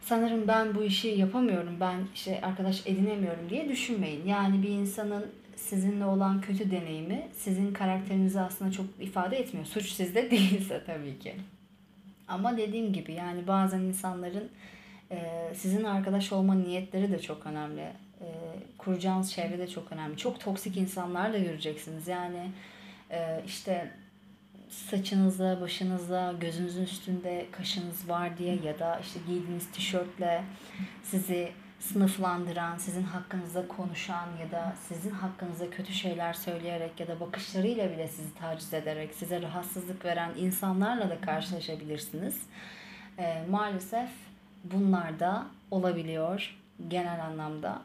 sanırım 0.00 0.48
ben 0.48 0.74
bu 0.74 0.82
işi 0.82 1.08
yapamıyorum, 1.08 1.76
ben 1.80 1.96
işte 2.14 2.40
arkadaş 2.42 2.86
edinemiyorum 2.86 3.50
diye 3.50 3.68
düşünmeyin. 3.68 4.26
Yani 4.26 4.62
bir 4.62 4.68
insanın 4.68 5.26
sizinle 5.62 6.04
olan 6.04 6.40
kötü 6.40 6.70
deneyimi 6.70 7.28
sizin 7.32 7.72
karakterinizi 7.72 8.40
aslında 8.40 8.72
çok 8.72 8.86
ifade 9.00 9.36
etmiyor. 9.36 9.66
Suç 9.66 9.90
sizde 9.90 10.30
değilse 10.30 10.82
tabii 10.86 11.18
ki. 11.18 11.34
Ama 12.28 12.56
dediğim 12.56 12.92
gibi 12.92 13.12
yani 13.12 13.46
bazen 13.46 13.80
insanların 13.80 14.48
e, 15.10 15.50
sizin 15.54 15.84
arkadaş 15.84 16.32
olma 16.32 16.54
niyetleri 16.54 17.12
de 17.12 17.18
çok 17.18 17.46
önemli. 17.46 17.80
E, 18.20 18.28
kuracağınız 18.78 19.32
çevre 19.32 19.58
de 19.58 19.68
çok 19.68 19.92
önemli. 19.92 20.16
Çok 20.16 20.40
toksik 20.40 20.76
insanlar 20.76 21.32
da 21.32 21.38
göreceksiniz. 21.38 22.08
Yani 22.08 22.50
e, 23.10 23.42
işte 23.46 23.90
saçınızda, 24.68 25.60
başınızda, 25.60 26.34
gözünüzün 26.40 26.82
üstünde 26.82 27.46
kaşınız 27.52 28.08
var 28.08 28.38
diye 28.38 28.58
ya 28.64 28.78
da 28.78 29.00
işte 29.02 29.20
giydiğiniz 29.26 29.70
tişörtle 29.70 30.44
sizi 31.02 31.52
sınıflandıran, 31.82 32.76
sizin 32.76 33.02
hakkınızda 33.02 33.68
konuşan 33.68 34.28
ya 34.40 34.50
da 34.50 34.74
sizin 34.88 35.10
hakkınızda 35.10 35.70
kötü 35.70 35.92
şeyler 35.92 36.32
söyleyerek 36.32 37.00
ya 37.00 37.08
da 37.08 37.20
bakışlarıyla 37.20 37.90
bile 37.90 38.08
sizi 38.08 38.34
taciz 38.34 38.74
ederek 38.74 39.14
size 39.14 39.42
rahatsızlık 39.42 40.04
veren 40.04 40.30
insanlarla 40.36 41.10
da 41.10 41.20
karşılaşabilirsiniz. 41.20 42.42
E, 43.18 43.44
maalesef 43.50 44.08
bunlar 44.64 45.20
da 45.20 45.46
olabiliyor 45.70 46.56
genel 46.88 47.24
anlamda. 47.24 47.82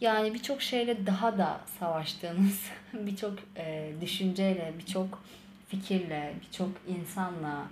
Yani 0.00 0.34
birçok 0.34 0.62
şeyle 0.62 1.06
daha 1.06 1.38
da 1.38 1.60
savaştığınız, 1.78 2.60
birçok 2.92 3.38
e, 3.56 3.92
düşünceyle, 4.00 4.72
birçok 4.78 5.22
fikirle, 5.68 6.34
birçok 6.46 6.70
insanla, 6.88 7.64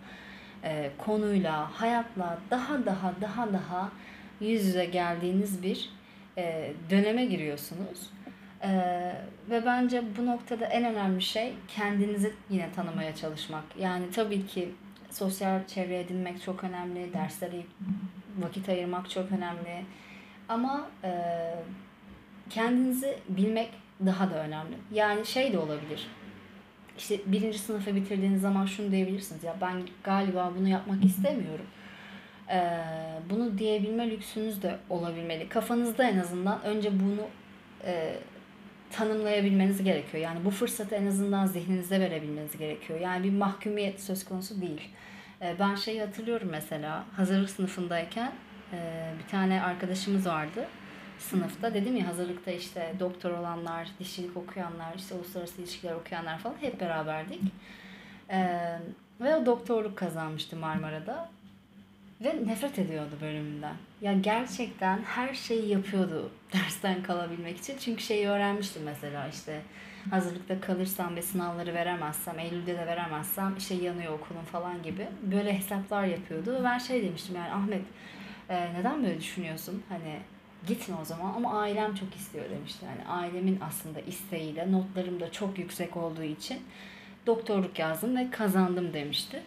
e, 0.64 0.90
konuyla, 0.98 1.80
hayatla 1.80 2.38
daha 2.50 2.86
daha 2.86 3.20
daha 3.20 3.52
daha 3.52 3.90
yüz 4.42 4.66
yüze 4.66 4.84
geldiğiniz 4.84 5.62
bir 5.62 5.90
e, 6.38 6.72
döneme 6.90 7.24
giriyorsunuz. 7.24 8.10
Ee, 8.64 9.12
ve 9.50 9.66
bence 9.66 10.02
bu 10.18 10.26
noktada 10.26 10.66
en 10.66 10.84
önemli 10.84 11.22
şey 11.22 11.52
kendinizi 11.68 12.34
yine 12.50 12.72
tanımaya 12.72 13.14
çalışmak. 13.14 13.64
Yani 13.78 14.10
tabii 14.10 14.46
ki 14.46 14.68
sosyal 15.10 15.66
çevre 15.66 16.00
edinmek 16.00 16.42
çok 16.42 16.64
önemli, 16.64 17.12
derslere 17.12 17.62
vakit 18.38 18.68
ayırmak 18.68 19.10
çok 19.10 19.32
önemli. 19.32 19.84
Ama 20.48 20.88
e, 21.04 21.10
kendinizi 22.50 23.18
bilmek 23.28 23.70
daha 24.06 24.30
da 24.30 24.44
önemli. 24.44 24.74
Yani 24.92 25.26
şey 25.26 25.52
de 25.52 25.58
olabilir. 25.58 26.06
İşte 26.98 27.20
birinci 27.26 27.58
sınıfı 27.58 27.94
bitirdiğiniz 27.94 28.40
zaman 28.40 28.66
şunu 28.66 28.90
diyebilirsiniz. 28.90 29.44
Ya 29.44 29.56
ben 29.60 29.82
galiba 30.04 30.52
bunu 30.58 30.68
yapmak 30.68 31.04
istemiyorum. 31.04 31.66
Ee, 32.52 32.82
bunu 33.30 33.58
diyebilme 33.58 34.10
lüksünüz 34.10 34.62
de 34.62 34.76
olabilmeli. 34.90 35.48
Kafanızda 35.48 36.04
en 36.04 36.18
azından 36.18 36.62
önce 36.62 36.90
bunu 37.00 37.26
e, 37.84 38.14
tanımlayabilmeniz 38.90 39.84
gerekiyor. 39.84 40.22
Yani 40.22 40.44
bu 40.44 40.50
fırsatı 40.50 40.94
en 40.94 41.06
azından 41.06 41.46
zihninize 41.46 42.00
verebilmeniz 42.00 42.58
gerekiyor. 42.58 43.00
Yani 43.00 43.24
bir 43.24 43.32
mahkumiyet 43.32 44.00
söz 44.00 44.24
konusu 44.24 44.60
değil. 44.60 44.90
Ee, 45.42 45.56
ben 45.58 45.74
şeyi 45.74 46.00
hatırlıyorum 46.00 46.48
mesela 46.50 47.04
hazırlık 47.16 47.50
sınıfındayken 47.50 48.32
e, 48.72 49.10
bir 49.18 49.30
tane 49.30 49.62
arkadaşımız 49.62 50.26
vardı 50.26 50.66
sınıfta. 51.18 51.74
Dedim 51.74 51.96
ya 51.96 52.08
hazırlıkta 52.08 52.50
işte 52.50 52.94
doktor 53.00 53.30
olanlar, 53.30 53.88
dişilik 53.98 54.36
okuyanlar, 54.36 54.94
işte 54.96 55.14
uluslararası 55.14 55.60
ilişkiler 55.60 55.92
okuyanlar 55.92 56.38
falan 56.38 56.54
hep 56.60 56.80
beraberdik. 56.80 57.40
Ee, 58.30 58.78
ve 59.20 59.36
o 59.36 59.46
doktorluk 59.46 59.98
kazanmıştı 59.98 60.56
Marmara'da. 60.56 61.30
Ve 62.24 62.46
nefret 62.46 62.78
ediyordu 62.78 63.14
bölümünden. 63.20 63.74
Ya 64.00 64.12
gerçekten 64.12 64.98
her 65.02 65.34
şeyi 65.34 65.68
yapıyordu 65.68 66.30
dersten 66.52 67.02
kalabilmek 67.02 67.58
için. 67.58 67.78
Çünkü 67.78 68.02
şeyi 68.02 68.28
öğrenmiştim 68.28 68.82
mesela 68.82 69.28
işte 69.28 69.60
hazırlıkta 70.10 70.60
kalırsam 70.60 71.16
ve 71.16 71.22
sınavları 71.22 71.74
veremezsem, 71.74 72.38
Eylül'de 72.38 72.78
de 72.78 72.86
veremezsem 72.86 73.54
işte 73.58 73.74
yanıyor 73.74 74.12
okulun 74.12 74.44
falan 74.52 74.82
gibi. 74.82 75.08
Böyle 75.22 75.58
hesaplar 75.58 76.04
yapıyordu. 76.04 76.60
Ben 76.64 76.78
şey 76.78 77.02
demiştim 77.04 77.36
yani 77.36 77.52
Ahmet 77.52 77.82
e, 78.48 78.74
neden 78.74 79.02
böyle 79.02 79.20
düşünüyorsun? 79.20 79.82
Hani 79.88 80.18
gitme 80.66 80.94
o 81.02 81.04
zaman 81.04 81.34
ama 81.34 81.60
ailem 81.60 81.94
çok 81.94 82.14
istiyor 82.14 82.44
demişti. 82.50 82.84
Yani 82.84 83.08
ailemin 83.08 83.60
aslında 83.68 84.00
isteğiyle 84.00 84.72
notlarım 84.72 85.20
da 85.20 85.32
çok 85.32 85.58
yüksek 85.58 85.96
olduğu 85.96 86.22
için 86.22 86.58
doktorluk 87.26 87.78
yazdım 87.78 88.16
ve 88.16 88.30
kazandım 88.30 88.92
demişti. 88.92 89.42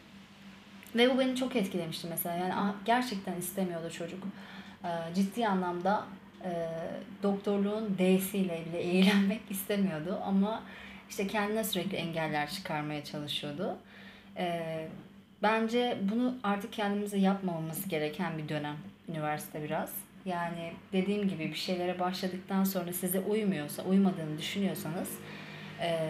Ve 0.95 1.15
bu 1.15 1.19
beni 1.19 1.35
çok 1.35 1.55
etkilemişti 1.55 2.07
mesela. 2.09 2.35
Yani 2.35 2.73
gerçekten 2.85 3.35
istemiyordu 3.35 3.89
çocuk. 3.91 4.23
Ee, 4.83 4.87
ciddi 5.15 5.47
anlamda 5.47 6.05
e, 6.43 6.69
doktorluğun 7.23 7.97
D'siyle 7.97 8.65
bile 8.65 8.81
eğlenmek 8.81 9.41
istemiyordu. 9.49 10.19
Ama 10.25 10.63
işte 11.09 11.27
kendine 11.27 11.63
sürekli 11.63 11.97
engeller 11.97 12.49
çıkarmaya 12.49 13.03
çalışıyordu. 13.03 13.77
Ee, 14.37 14.87
bence 15.43 15.97
bunu 16.01 16.35
artık 16.43 16.73
kendimize 16.73 17.17
yapmamamız 17.17 17.87
gereken 17.87 18.37
bir 18.37 18.49
dönem 18.49 18.75
üniversite 19.09 19.63
biraz. 19.63 19.93
Yani 20.25 20.73
dediğim 20.93 21.27
gibi 21.27 21.49
bir 21.49 21.55
şeylere 21.55 21.99
başladıktan 21.99 22.63
sonra 22.63 22.93
size 22.93 23.19
uymuyorsa, 23.19 23.83
uymadığını 23.83 24.37
düşünüyorsanız 24.37 25.09
e, 25.81 26.09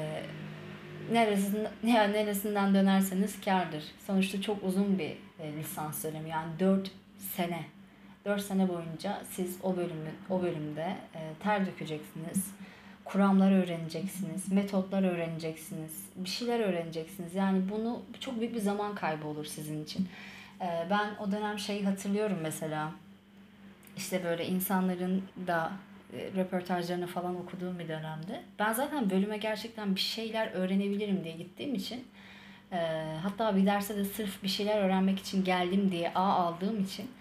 neresinden, 1.12 1.72
yani 1.88 2.14
neresinden 2.14 2.74
dönerseniz 2.74 3.42
kardır. 3.42 3.84
Sonuçta 4.08 4.42
çok 4.42 4.64
uzun 4.64 5.00
bir 5.00 5.12
e, 5.40 5.54
lisans 5.58 6.04
dönemi. 6.04 6.30
Yani 6.30 6.60
4 6.60 6.92
sene. 7.36 7.64
4 8.26 8.42
sene 8.42 8.70
boyunca 8.70 9.22
siz 9.32 9.58
o 9.64 9.78
bölümü 9.78 10.12
o 10.30 10.42
bölümde 10.42 10.96
e, 11.16 11.20
ter 11.40 11.66
dökeceksiniz. 11.66 12.52
Kuramlar 13.06 13.52
öğreneceksiniz, 13.52 14.52
metotlar 14.52 15.04
öğreneceksiniz, 15.04 16.06
bir 16.16 16.30
şeyler 16.30 16.60
öğreneceksiniz. 16.60 17.36
Yani 17.36 17.70
bunu 17.70 18.02
çok 18.20 18.40
büyük 18.40 18.56
bir 18.56 18.60
zaman 18.60 18.96
kaybı 18.96 19.28
olur 19.28 19.46
sizin 19.46 19.84
için. 19.84 20.08
E, 20.62 20.88
ben 20.90 21.10
o 21.20 21.32
dönem 21.32 21.60
şeyi 21.60 21.86
hatırlıyorum 21.86 22.38
mesela. 22.42 22.92
İşte 23.98 24.24
böyle 24.24 24.46
insanların 24.46 25.24
da 25.48 25.72
röportajlarını 26.14 27.08
falan 27.08 27.36
okuduğum 27.36 27.80
bir 27.80 27.88
dönemde. 27.88 28.44
Ben 28.60 28.74
zaten 28.74 29.10
bölüme 29.10 29.38
gerçekten 29.38 29.96
bir 29.96 30.00
şeyler 30.00 30.52
öğrenebilirim 30.52 31.24
diye 31.24 31.36
gittiğim 31.36 31.76
için 31.76 32.08
e, 32.72 32.78
hatta 33.24 33.56
bir 33.56 33.66
derse 33.66 33.96
de 33.96 34.06
sırf 34.06 34.44
bir 34.44 34.48
şeyler 34.48 34.82
öğrenmek 34.82 35.20
için 35.20 35.44
geldim 35.44 35.92
diye 35.92 36.14
A 36.14 36.24
aldığım 36.24 36.84
için 36.84 37.12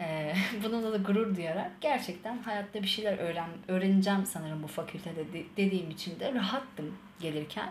e, 0.00 0.34
bununla 0.64 0.92
da 0.92 0.96
gurur 0.96 1.36
duyarak 1.36 1.70
gerçekten 1.80 2.38
hayatta 2.38 2.82
bir 2.82 2.88
şeyler 2.88 3.18
öğren 3.18 3.48
öğreneceğim 3.68 4.26
sanırım 4.26 4.62
bu 4.62 4.66
fakültede 4.66 5.32
de, 5.32 5.42
dediğim 5.56 5.90
için 5.90 6.20
de 6.20 6.34
rahattım 6.34 6.96
gelirken. 7.20 7.70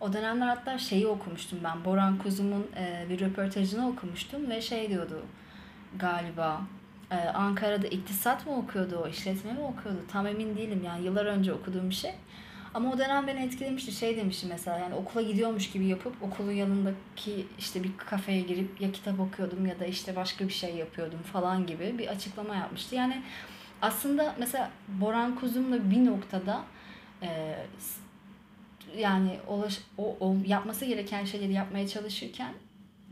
O 0.00 0.12
dönemler 0.12 0.46
hatta 0.46 0.78
şeyi 0.78 1.06
okumuştum 1.06 1.58
ben. 1.64 1.84
Boran 1.84 2.18
Kuzum'un 2.18 2.66
e, 2.76 3.06
bir 3.10 3.20
röportajını 3.20 3.88
okumuştum 3.88 4.50
ve 4.50 4.60
şey 4.60 4.88
diyordu 4.88 5.22
galiba 5.98 6.60
ee, 7.12 7.28
Ankara'da 7.28 7.86
iktisat 7.86 8.46
mı 8.46 8.56
okuyordu 8.56 8.96
o, 9.04 9.08
işletme 9.08 9.52
mi 9.52 9.60
okuyordu? 9.60 10.00
Tam 10.08 10.26
emin 10.26 10.56
değilim 10.56 10.82
yani 10.84 11.04
yıllar 11.04 11.26
önce 11.26 11.52
okuduğum 11.52 11.90
bir 11.90 11.94
şey. 11.94 12.14
Ama 12.74 12.92
o 12.92 12.98
dönem 12.98 13.26
beni 13.26 13.40
etkilemişti. 13.40 13.92
Şey 13.92 14.16
demişti 14.16 14.46
mesela 14.46 14.78
yani 14.78 14.94
okula 14.94 15.22
gidiyormuş 15.22 15.70
gibi 15.70 15.86
yapıp 15.86 16.22
okulun 16.22 16.52
yanındaki 16.52 17.46
işte 17.58 17.84
bir 17.84 17.96
kafeye 17.96 18.40
girip 18.40 18.80
ya 18.80 18.92
kitap 18.92 19.20
okuyordum 19.20 19.66
ya 19.66 19.80
da 19.80 19.86
işte 19.86 20.16
başka 20.16 20.48
bir 20.48 20.52
şey 20.52 20.74
yapıyordum 20.74 21.22
falan 21.32 21.66
gibi 21.66 21.98
bir 21.98 22.08
açıklama 22.08 22.54
yapmıştı. 22.54 22.94
Yani 22.94 23.22
aslında 23.82 24.34
mesela 24.38 24.70
Boran 24.88 25.34
Kuzum'la 25.34 25.90
bir 25.90 26.06
noktada 26.06 26.62
e, 27.22 27.56
yani 28.96 29.38
o, 29.48 29.66
o 30.20 30.36
yapması 30.46 30.84
gereken 30.84 31.24
şeyleri 31.24 31.52
yapmaya 31.52 31.88
çalışırken 31.88 32.54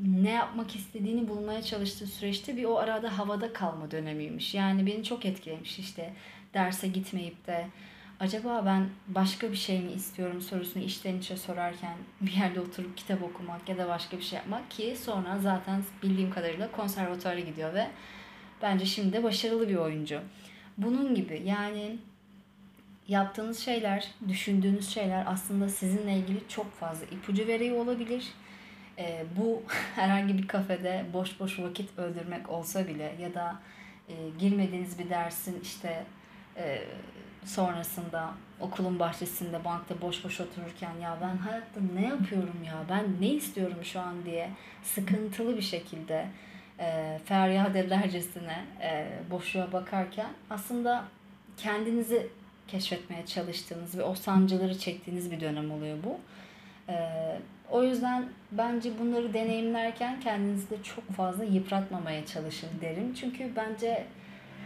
ne 0.07 0.31
yapmak 0.31 0.77
istediğini 0.77 1.29
bulmaya 1.29 1.63
çalıştığı 1.63 2.07
süreçte 2.07 2.57
bir 2.57 2.65
o 2.65 2.79
arada 2.79 3.19
havada 3.19 3.53
kalma 3.53 3.91
dönemiymiş. 3.91 4.55
Yani 4.55 4.87
beni 4.87 5.05
çok 5.05 5.25
etkilemiş 5.25 5.79
işte 5.79 6.13
derse 6.55 6.89
gitmeyip 6.89 7.47
de 7.47 7.67
acaba 8.21 8.63
ben 8.67 8.89
başka 9.09 9.51
bir 9.51 9.57
şey 9.57 9.81
mi 9.81 9.93
istiyorum 9.93 10.41
sorusunu 10.41 10.83
içten 10.83 11.19
içe 11.19 11.37
sorarken 11.37 11.97
bir 12.21 12.33
yerde 12.33 12.61
oturup 12.61 12.97
kitap 12.97 13.23
okumak 13.23 13.69
ya 13.69 13.79
da 13.79 13.89
başka 13.89 14.17
bir 14.17 14.23
şey 14.23 14.37
yapmak 14.37 14.71
ki 14.71 14.97
sonra 15.03 15.39
zaten 15.39 15.83
bildiğim 16.03 16.31
kadarıyla 16.31 16.73
konservatuara 16.73 17.41
gidiyor 17.41 17.75
ve 17.75 17.87
bence 18.63 18.87
şimdi 18.87 19.13
de 19.13 19.23
başarılı 19.23 19.69
bir 19.69 19.77
oyuncu. 19.77 20.21
Bunun 20.79 21.15
gibi 21.15 21.43
yani 21.45 21.97
yaptığınız 23.09 23.59
şeyler, 23.59 24.09
düşündüğünüz 24.29 24.89
şeyler 24.89 25.25
aslında 25.27 25.69
sizinle 25.69 26.17
ilgili 26.17 26.41
çok 26.49 26.73
fazla 26.73 27.07
ipucu 27.07 27.47
veriyor 27.47 27.77
olabilir 27.77 28.25
e, 29.01 29.25
bu 29.39 29.63
herhangi 29.95 30.39
bir 30.39 30.49
kafede 30.49 31.05
boş 31.13 31.41
boş 31.41 31.59
vakit 31.59 31.99
öldürmek 31.99 32.51
olsa 32.51 32.89
bile 32.89 33.15
ya 33.21 33.35
da 33.35 33.59
e, 34.09 34.15
girmediğiniz 34.39 34.99
bir 34.99 35.11
dersin 35.11 35.61
işte 35.63 36.05
e, 36.57 36.83
sonrasında 37.45 38.31
okulun 38.61 38.99
bahçesinde 38.99 39.65
bankta 39.65 40.01
boş 40.01 40.25
boş 40.25 40.41
otururken 40.41 40.95
ya 41.03 41.17
ben 41.21 41.37
hayatta 41.37 41.81
ne 41.95 42.07
yapıyorum 42.07 42.65
ya 42.67 42.75
ben 42.89 43.05
ne 43.21 43.29
istiyorum 43.29 43.79
şu 43.85 44.01
an 44.01 44.25
diye 44.25 44.51
sıkıntılı 44.83 45.57
bir 45.57 45.63
şekilde 45.63 46.27
e, 46.79 47.19
feryat 47.25 47.77
edercesine 47.77 48.65
e, 48.83 49.09
boşluğa 49.31 49.73
bakarken 49.73 50.31
aslında 50.51 51.05
kendinizi 51.57 52.29
keşfetmeye 52.69 53.27
çalıştığınız 53.27 53.99
ve 53.99 54.03
o 54.03 54.15
sancıları 54.15 54.79
çektiğiniz 54.79 55.31
bir 55.31 55.41
dönem 55.41 55.71
oluyor 55.71 55.99
bu. 56.05 56.21
Ee, 56.91 57.39
o 57.71 57.83
yüzden 57.83 58.25
bence 58.53 58.91
bunları 58.99 59.35
deneyimlerken 59.35 60.21
kendinizi 60.21 60.71
de 60.71 60.83
çok 60.83 61.11
fazla 61.11 61.45
yıpratmamaya 61.45 62.27
çalışın 62.27 62.69
derim. 62.81 63.15
Çünkü 63.15 63.51
bence 63.57 64.07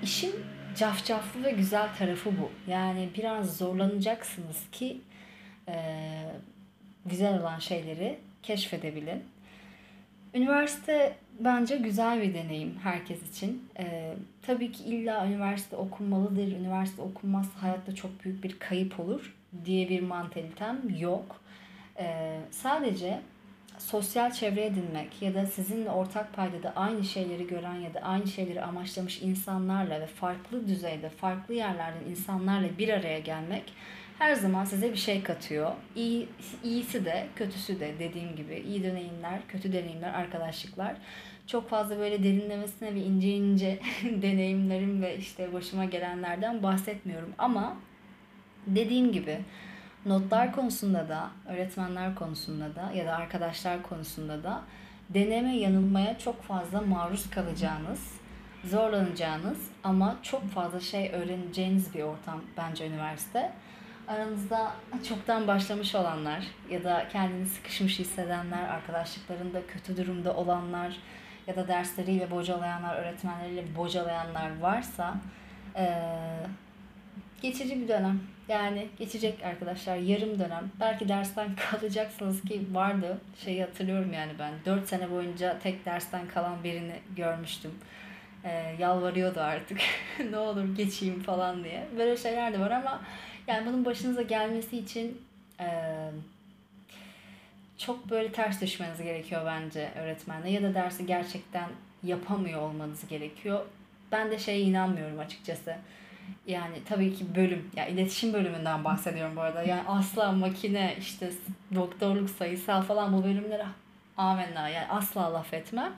işin 0.03 0.35
cafcaflı 0.77 1.45
ve 1.45 1.51
güzel 1.51 1.89
tarafı 1.99 2.31
bu. 2.31 2.71
Yani 2.71 3.09
biraz 3.19 3.57
zorlanacaksınız 3.57 4.71
ki 4.73 5.01
e, 5.69 5.77
güzel 7.07 7.41
olan 7.41 7.59
şeyleri 7.59 8.19
keşfedebilin. 8.43 9.25
Üniversite 10.35 11.17
bence 11.41 11.77
güzel 11.77 12.23
bir 12.23 12.35
deneyim 12.35 12.75
herkes 12.83 13.31
için. 13.31 13.69
Ee, 13.79 14.15
tabii 14.43 14.73
ki 14.73 14.85
illa 14.85 15.27
üniversite 15.27 15.77
okunmalıdır, 15.77 16.53
üniversite 16.53 17.03
okunmaz 17.03 17.47
hayatta 17.57 17.95
çok 17.95 18.25
büyük 18.25 18.45
bir 18.45 18.59
kayıp 18.59 19.01
olur 19.01 19.35
diye 19.65 19.89
bir 19.89 20.01
mantalitem 20.01 20.81
yok. 20.99 21.41
Ee, 21.99 22.41
sadece 22.51 23.21
sosyal 23.79 24.31
çevre 24.31 24.65
edinmek 24.65 25.23
ya 25.23 25.35
da 25.35 25.47
sizinle 25.47 25.91
ortak 25.91 26.33
paydada 26.33 26.73
aynı 26.77 27.05
şeyleri 27.05 27.47
gören 27.47 27.75
ya 27.75 27.95
da 27.95 28.01
aynı 28.01 28.27
şeyleri 28.27 28.63
amaçlamış 28.63 29.23
insanlarla 29.23 30.01
ve 30.01 30.07
farklı 30.07 30.69
düzeyde, 30.69 31.09
farklı 31.09 31.55
yerlerden 31.55 32.11
insanlarla 32.11 32.79
bir 32.79 32.89
araya 32.89 33.19
gelmek 33.19 33.73
her 34.19 34.35
zaman 34.35 34.65
size 34.65 34.93
bir 34.93 34.97
şey 34.97 35.23
katıyor. 35.23 35.73
İyi, 35.97 36.29
iyisi 36.65 37.05
de 37.05 37.27
kötüsü 37.37 37.81
de 37.81 37.95
dediğim 37.99 38.37
gibi 38.37 38.55
iyi 38.55 38.83
deneyimler, 38.83 39.41
kötü 39.49 39.73
deneyimler, 39.73 40.15
arkadaşlıklar. 40.15 40.97
Çok 41.47 41.69
fazla 41.69 41.99
böyle 41.99 42.23
derinlemesine 42.23 42.95
ve 42.95 43.01
ince 43.01 43.29
ince 43.29 43.79
deneyimlerim 44.23 45.03
ve 45.03 45.17
işte 45.17 45.53
başıma 45.53 45.85
gelenlerden 45.85 46.63
bahsetmiyorum 46.63 47.35
ama 47.39 47.77
Dediğim 48.67 49.13
gibi 49.13 49.39
notlar 50.07 50.53
konusunda 50.53 51.09
da, 51.09 51.31
öğretmenler 51.49 52.14
konusunda 52.14 52.75
da 52.75 52.93
ya 52.93 53.07
da 53.07 53.17
arkadaşlar 53.17 53.83
konusunda 53.83 54.43
da 54.43 54.62
deneme 55.11 55.57
yanılmaya 55.57 56.19
çok 56.19 56.43
fazla 56.43 56.81
maruz 56.81 57.31
kalacağınız, 57.31 58.12
zorlanacağınız 58.64 59.59
ama 59.85 60.17
çok 60.23 60.51
fazla 60.51 60.81
şey 60.81 61.11
öğreneceğiniz 61.12 61.95
bir 61.95 62.03
ortam 62.03 62.40
bence 62.57 62.87
üniversite. 62.87 63.53
Aranızda 64.09 64.73
çoktan 65.09 65.47
başlamış 65.47 65.95
olanlar 65.95 66.45
ya 66.71 66.85
da 66.85 67.09
kendini 67.12 67.47
sıkışmış 67.47 67.99
hissedenler, 67.99 68.69
arkadaşlıklarında 68.69 69.67
kötü 69.67 69.97
durumda 69.97 70.37
olanlar 70.37 70.97
ya 71.47 71.57
da 71.57 71.69
dersleriyle 71.69 72.31
bocalayanlar, 72.31 72.97
öğretmenleriyle 72.97 73.77
bocalayanlar 73.77 74.61
varsa 74.61 75.14
ee, 75.77 76.47
geçici 77.43 77.81
bir 77.81 77.88
dönem. 77.88 78.21
Yani 78.49 78.89
geçecek 78.99 79.43
arkadaşlar 79.45 79.97
yarım 79.97 80.39
dönem. 80.39 80.71
Belki 80.81 81.09
dersten 81.09 81.49
kalacaksınız 81.71 82.43
ki 82.43 82.63
vardı. 82.73 83.19
Şeyi 83.45 83.61
hatırlıyorum 83.61 84.13
yani 84.13 84.33
ben. 84.39 84.53
4 84.67 84.89
sene 84.89 85.11
boyunca 85.11 85.59
tek 85.59 85.85
dersten 85.85 86.29
kalan 86.29 86.65
birini 86.65 86.95
görmüştüm. 87.17 87.71
Ee, 88.45 88.77
yalvarıyordu 88.79 89.41
artık. 89.41 89.81
ne 90.31 90.39
olur 90.39 90.77
geçeyim 90.77 91.23
falan 91.23 91.65
diye. 91.65 91.87
Böyle 91.99 92.17
şeyler 92.17 92.53
de 92.53 92.61
var 92.61 92.71
ama 92.71 93.01
yani 93.47 93.67
bunun 93.67 93.85
başınıza 93.85 94.23
gelmesi 94.23 94.79
için 94.79 95.23
e, 95.61 95.69
çok 97.79 98.11
böyle 98.11 98.33
ters 98.33 98.61
düşmeniz 98.61 99.03
gerekiyor 99.03 99.43
bence 99.47 99.91
öğretmenle 99.99 100.51
ya 100.51 100.63
da 100.63 100.75
dersi 100.75 101.07
gerçekten 101.07 101.69
yapamıyor 102.03 102.61
olmanız 102.61 103.09
gerekiyor. 103.09 103.61
Ben 104.13 104.31
de 104.31 104.39
şeye 104.39 104.61
inanmıyorum 104.61 105.19
açıkçası. 105.19 105.77
Yani 106.47 106.77
tabii 106.89 107.15
ki 107.15 107.35
bölüm, 107.37 107.71
ya 107.77 107.85
yani 107.85 107.95
iletişim 107.95 108.33
bölümünden 108.33 108.85
bahsediyorum 108.85 109.37
bu 109.37 109.41
arada. 109.41 109.63
Yani 109.63 109.83
asla 109.89 110.33
makine, 110.33 110.97
işte 110.99 111.31
doktorluk, 111.75 112.31
sayısal 112.31 112.83
falan 112.83 113.13
bu 113.13 113.25
bölümlere 113.25 113.67
amenna 114.17 114.69
yani 114.69 114.87
asla 114.87 115.35
laf 115.35 115.55
etmem. 115.55 115.93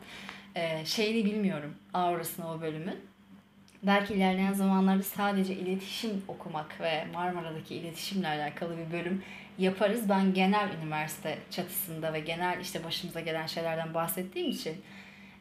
Ee, 0.55 0.85
şeyini 0.85 1.25
bilmiyorum 1.25 1.75
aurasını 1.95 2.51
o 2.51 2.61
bölümün. 2.61 2.97
Belki 3.83 4.15
ilerleyen 4.15 4.53
zamanlarda 4.53 5.03
sadece 5.03 5.55
iletişim 5.55 6.23
okumak 6.29 6.81
ve 6.81 7.07
Marmara'daki 7.15 7.75
iletişimle 7.75 8.29
alakalı 8.29 8.79
bir 8.79 8.93
bölüm 8.93 9.23
yaparız. 9.59 10.09
Ben 10.09 10.35
genel 10.35 10.69
üniversite 10.83 11.39
çatısında 11.51 12.13
ve 12.13 12.21
genel 12.21 12.61
işte 12.61 12.85
başımıza 12.85 13.21
gelen 13.21 13.47
şeylerden 13.47 13.95
bahsettiğim 13.95 14.51
için 14.51 14.83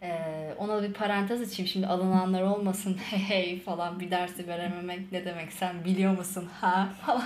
ee, 0.06 0.54
ona 0.58 0.84
bir 0.84 0.94
parantez 0.94 1.41
açayım. 1.41 1.68
Şimdi 1.68 1.88
alınanlar 1.88 2.41
olmasın. 2.41 2.98
Hey 3.10 3.20
hey 3.20 3.60
falan 3.60 4.00
bir 4.00 4.12
dersi 4.12 4.48
verememek 4.48 5.12
ne 5.12 5.26
demek 5.26 5.54
sen 5.54 5.86
biliyor 5.86 6.18
musun 6.18 6.50
ha 6.62 6.89
falan. 7.02 7.24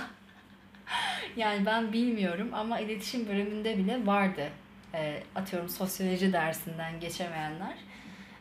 yani 1.36 1.66
ben 1.66 1.92
bilmiyorum 1.92 2.50
ama 2.52 2.80
iletişim 2.80 3.28
bölümünde 3.28 3.78
bile 3.78 4.06
vardı. 4.06 4.48
Ee, 4.94 5.22
atıyorum 5.34 5.68
sosyoloji 5.68 6.32
dersinden 6.32 7.00
geçemeyenler. 7.00 7.74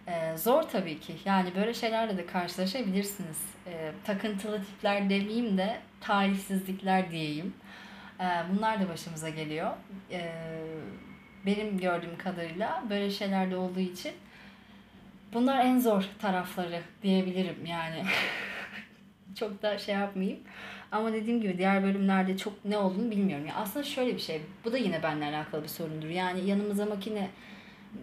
Ee, 0.07 0.37
zor 0.37 0.63
tabii 0.63 0.99
ki. 0.99 1.13
Yani 1.25 1.55
böyle 1.55 1.73
şeylerle 1.73 2.17
de 2.17 2.25
karşılaşabilirsiniz. 2.25 3.41
Ee, 3.67 3.91
takıntılı 4.03 4.63
tipler 4.63 5.09
demeyeyim 5.09 5.57
de 5.57 5.79
talihsizlikler 6.01 7.11
diyeyim. 7.11 7.53
Ee, 8.19 8.23
bunlar 8.53 8.81
da 8.81 8.89
başımıza 8.89 9.29
geliyor. 9.29 9.71
Ee, 10.11 10.31
benim 11.45 11.77
gördüğüm 11.77 12.17
kadarıyla 12.17 12.83
böyle 12.89 13.09
şeyler 13.09 13.51
de 13.51 13.55
olduğu 13.55 13.79
için 13.79 14.11
bunlar 15.33 15.65
en 15.65 15.79
zor 15.79 16.05
tarafları 16.19 16.81
diyebilirim 17.03 17.65
yani. 17.65 18.03
çok 19.35 19.61
da 19.61 19.77
şey 19.77 19.95
yapmayayım. 19.95 20.39
Ama 20.91 21.13
dediğim 21.13 21.41
gibi 21.41 21.57
diğer 21.57 21.83
bölümlerde 21.83 22.37
çok 22.37 22.65
ne 22.65 22.77
olduğunu 22.77 23.11
bilmiyorum. 23.11 23.45
Yani 23.45 23.57
aslında 23.57 23.85
şöyle 23.85 24.15
bir 24.15 24.21
şey. 24.21 24.41
Bu 24.65 24.71
da 24.71 24.77
yine 24.77 25.03
benimle 25.03 25.25
alakalı 25.25 25.63
bir 25.63 25.67
sorundur. 25.67 26.07
Yani 26.07 26.49
yanımıza 26.49 26.85
makine 26.85 27.29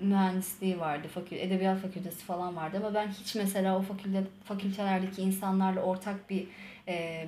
mühendisliği 0.01 0.81
vardı, 0.81 1.09
fakül 1.09 1.37
edebiyat 1.37 1.81
fakültesi 1.81 2.25
falan 2.25 2.57
vardı 2.57 2.77
ama 2.77 2.95
ben 2.95 3.09
hiç 3.09 3.35
mesela 3.35 3.79
o 3.79 3.83
fakülte 3.83 4.25
fakültelerdeki 4.45 5.23
insanlarla 5.23 5.81
ortak 5.81 6.31
bir 6.31 6.47
e, 6.89 7.27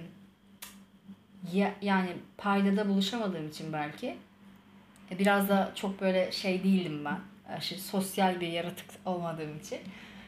ya, 1.53 1.75
yani 1.83 2.11
paydada 2.37 2.89
buluşamadığım 2.89 3.49
için 3.49 3.73
belki 3.73 4.17
e, 5.11 5.19
biraz 5.19 5.49
da 5.49 5.73
çok 5.75 6.01
böyle 6.01 6.33
şey 6.33 6.65
değildim 6.65 7.05
ben. 7.05 7.19
Aşırı 7.49 7.79
sosyal 7.79 8.41
bir 8.41 8.49
yaratık 8.49 8.87
olmadığım 9.05 9.59
için. 9.59 9.79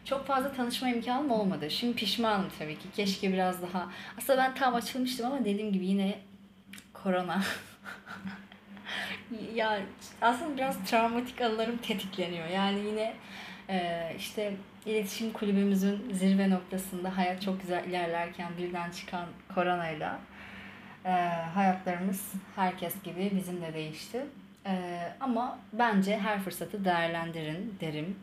Çok 0.04 0.26
fazla 0.26 0.52
tanışma 0.52 0.88
imkanım 0.88 1.30
olmadı. 1.30 1.70
Şimdi 1.70 1.96
pişmanım 1.96 2.48
tabii 2.59 2.78
ki. 2.78 2.88
Keşke 2.96 3.33
biraz 3.33 3.62
daha... 3.62 3.88
Aslında 4.18 4.38
ben 4.38 4.54
tam 4.54 4.74
açılmıştım 4.74 5.26
ama 5.26 5.44
dediğim 5.44 5.72
gibi 5.72 5.87
yine 5.87 6.18
korona. 6.92 7.42
ya 9.54 9.80
aslında 10.22 10.56
biraz 10.56 10.85
travmatik 10.85 11.40
anılarım 11.40 11.76
tetikleniyor. 11.76 12.48
Yani 12.48 12.78
yine 12.87 13.14
e, 13.68 14.12
işte 14.18 14.54
iletişim 14.87 15.33
kulübümüzün 15.33 16.12
zirve 16.12 16.50
noktasında 16.50 17.16
hayat 17.16 17.42
çok 17.42 17.61
güzel 17.61 17.85
ilerlerken 17.85 18.52
birden 18.59 18.90
çıkan 18.90 19.26
koronayla 19.54 20.20
e, 21.04 21.11
hayatlarımız 21.54 22.33
herkes 22.56 23.02
gibi 23.02 23.30
bizim 23.37 23.62
de 23.62 23.74
değişti. 23.74 24.26
Ee, 24.66 25.12
ama 25.20 25.59
bence 25.73 26.18
her 26.18 26.40
fırsatı 26.40 26.85
değerlendirin 26.85 27.77
derim. 27.81 28.16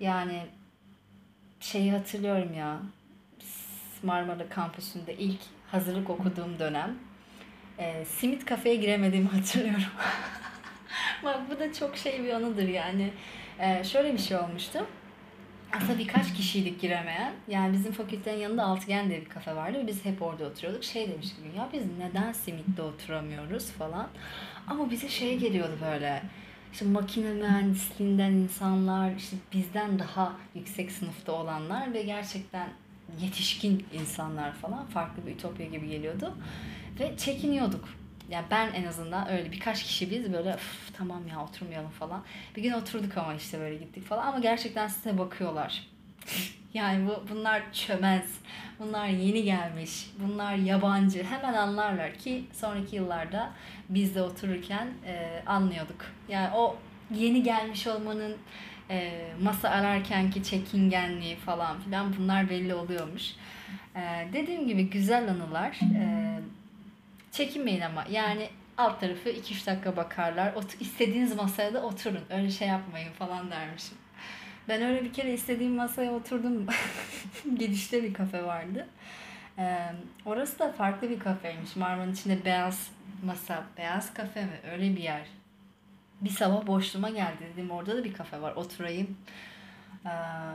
Yani 0.00 0.46
şeyi 1.60 1.92
hatırlıyorum 1.92 2.54
ya 2.54 2.80
Marmara 4.02 4.48
kampüsünde 4.48 5.14
ilk 5.14 5.40
hazırlık 5.70 6.10
okuduğum 6.10 6.58
dönem 6.58 6.98
e, 7.78 8.04
simit 8.04 8.44
kafeye 8.44 8.76
giremediğimi 8.76 9.28
hatırlıyorum. 9.28 9.82
Bak 11.24 11.40
bu 11.50 11.58
da 11.58 11.72
çok 11.72 11.96
şey 11.96 12.24
bir 12.24 12.30
anıdır 12.30 12.68
yani. 12.68 13.10
E, 13.58 13.84
şöyle 13.84 14.12
bir 14.12 14.18
şey 14.18 14.36
olmuştu. 14.36 14.86
Aslında 15.72 15.98
birkaç 15.98 16.34
kişiydik 16.34 16.80
giremeyen. 16.80 17.32
Yani 17.48 17.72
bizim 17.72 17.92
fakültenin 17.92 18.38
yanında 18.38 18.64
Altıgen 18.64 19.08
diye 19.08 19.20
bir 19.20 19.28
kafe 19.28 19.56
vardı 19.56 19.78
ve 19.78 19.86
biz 19.86 20.04
hep 20.04 20.22
orada 20.22 20.46
oturuyorduk. 20.46 20.84
Şey 20.84 21.08
demiştik 21.10 21.38
ya 21.56 21.68
biz 21.72 21.82
neden 21.98 22.32
simitte 22.32 22.82
oturamıyoruz 22.82 23.70
falan. 23.70 24.08
Ama 24.66 24.90
bize 24.90 25.08
şey 25.08 25.38
geliyordu 25.38 25.78
böyle. 25.84 26.22
İşte 26.72 26.84
makine 26.84 27.32
mühendisliğinden 27.32 28.32
insanlar, 28.32 29.14
işte 29.14 29.36
bizden 29.52 29.98
daha 29.98 30.32
yüksek 30.54 30.92
sınıfta 30.92 31.32
olanlar 31.32 31.94
ve 31.94 32.02
gerçekten 32.02 32.68
yetişkin 33.20 33.86
insanlar 33.92 34.52
falan 34.52 34.86
farklı 34.86 35.26
bir 35.26 35.32
ütopya 35.32 35.66
gibi 35.66 35.88
geliyordu. 35.88 36.34
Ve 37.00 37.16
çekiniyorduk. 37.16 37.88
Yani 38.28 38.46
ben 38.50 38.72
en 38.72 38.86
azından 38.86 39.30
öyle 39.30 39.52
birkaç 39.52 39.82
kişi 39.82 40.10
biz 40.10 40.32
böyle 40.32 40.56
tamam 40.92 41.28
ya 41.28 41.44
oturmayalım 41.44 41.90
falan. 41.90 42.24
Bir 42.56 42.62
gün 42.62 42.72
oturduk 42.72 43.18
ama 43.18 43.34
işte 43.34 43.60
böyle 43.60 43.76
gittik 43.76 44.04
falan 44.04 44.26
ama 44.26 44.38
gerçekten 44.38 44.88
size 44.88 45.18
bakıyorlar. 45.18 45.86
yani 46.74 47.08
bu 47.08 47.24
bunlar 47.30 47.72
çömez. 47.72 48.40
Bunlar 48.78 49.06
yeni 49.06 49.42
gelmiş. 49.42 50.10
Bunlar 50.18 50.54
yabancı. 50.54 51.22
Hemen 51.24 51.54
anlarlar 51.54 52.14
ki 52.14 52.44
sonraki 52.52 52.96
yıllarda 52.96 53.52
biz 53.88 54.14
de 54.14 54.22
otururken 54.22 54.88
e, 55.06 55.42
anlıyorduk. 55.46 56.04
Yani 56.28 56.54
o 56.56 56.76
yeni 57.14 57.42
gelmiş 57.42 57.86
olmanın 57.86 58.36
e, 58.90 59.12
masa 59.42 59.68
ararken 59.68 60.30
ki 60.30 60.42
çekingenliği 60.42 61.36
falan 61.36 61.80
filan 61.80 62.16
bunlar 62.18 62.50
belli 62.50 62.74
oluyormuş. 62.74 63.34
E, 63.96 64.28
dediğim 64.32 64.66
gibi 64.66 64.90
güzel 64.90 65.30
anılar. 65.30 65.80
E, 65.96 66.26
çekinmeyin 67.36 67.80
ama 67.80 68.04
yani 68.10 68.48
alt 68.78 69.00
tarafı 69.00 69.28
2-3 69.28 69.66
dakika 69.66 69.96
bakarlar. 69.96 70.54
Ot 70.54 70.80
istediğiniz 70.80 71.36
masaya 71.36 71.74
da 71.74 71.82
oturun. 71.82 72.24
Öyle 72.30 72.50
şey 72.50 72.68
yapmayın 72.68 73.12
falan 73.12 73.50
dermişim. 73.50 73.98
Ben 74.68 74.82
öyle 74.82 75.04
bir 75.04 75.12
kere 75.12 75.32
istediğim 75.32 75.72
masaya 75.72 76.12
oturdum. 76.12 76.66
Gidişte 77.58 78.02
bir 78.02 78.14
kafe 78.14 78.44
vardı. 78.44 78.86
Ee, 79.58 79.78
orası 80.24 80.58
da 80.58 80.72
farklı 80.72 81.10
bir 81.10 81.18
kafeymiş. 81.18 81.76
Marmara'nın 81.76 82.12
içinde 82.12 82.44
beyaz 82.44 82.90
masa, 83.24 83.64
beyaz 83.78 84.14
kafe 84.14 84.42
mi? 84.42 84.60
Öyle 84.72 84.96
bir 84.96 85.02
yer. 85.02 85.26
Bir 86.20 86.30
sabah 86.30 86.66
boşluğuma 86.66 87.10
geldi 87.10 87.48
dedim 87.52 87.70
orada 87.70 87.96
da 87.96 88.04
bir 88.04 88.12
kafe 88.12 88.42
var 88.42 88.52
oturayım. 88.56 89.16
Ee, 90.06 90.10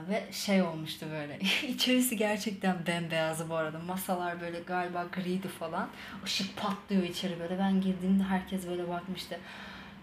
ve 0.10 0.32
şey 0.32 0.62
olmuştu 0.62 1.06
böyle. 1.12 1.40
İçerisi 1.68 2.18
gerçekten 2.18 2.86
bembeyazı 2.88 3.50
bu 3.50 3.56
arada. 3.56 3.80
Masalar 3.80 4.42
böyle 4.42 4.60
galiba 4.60 5.06
griydi 5.12 5.48
falan. 5.48 5.90
Işık 6.26 6.58
patlıyor 6.58 7.04
içeri 7.04 7.40
böyle. 7.40 7.60
Ben 7.60 7.82
girdiğimde 7.82 8.24
herkes 8.24 8.68
böyle 8.68 8.90
bakmıştı. 8.90 9.40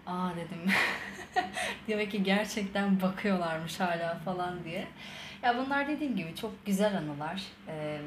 Aa 0.07 0.29
dedim. 0.35 0.73
Demek 1.87 2.11
ki 2.11 2.23
gerçekten 2.23 3.01
bakıyorlarmış 3.01 3.79
hala 3.79 4.17
falan 4.25 4.63
diye. 4.63 4.87
Ya 5.43 5.57
bunlar 5.57 5.87
dediğim 5.87 6.15
gibi 6.15 6.35
çok 6.35 6.65
güzel 6.65 6.97
anılar. 6.97 7.43
Ee, 7.67 7.97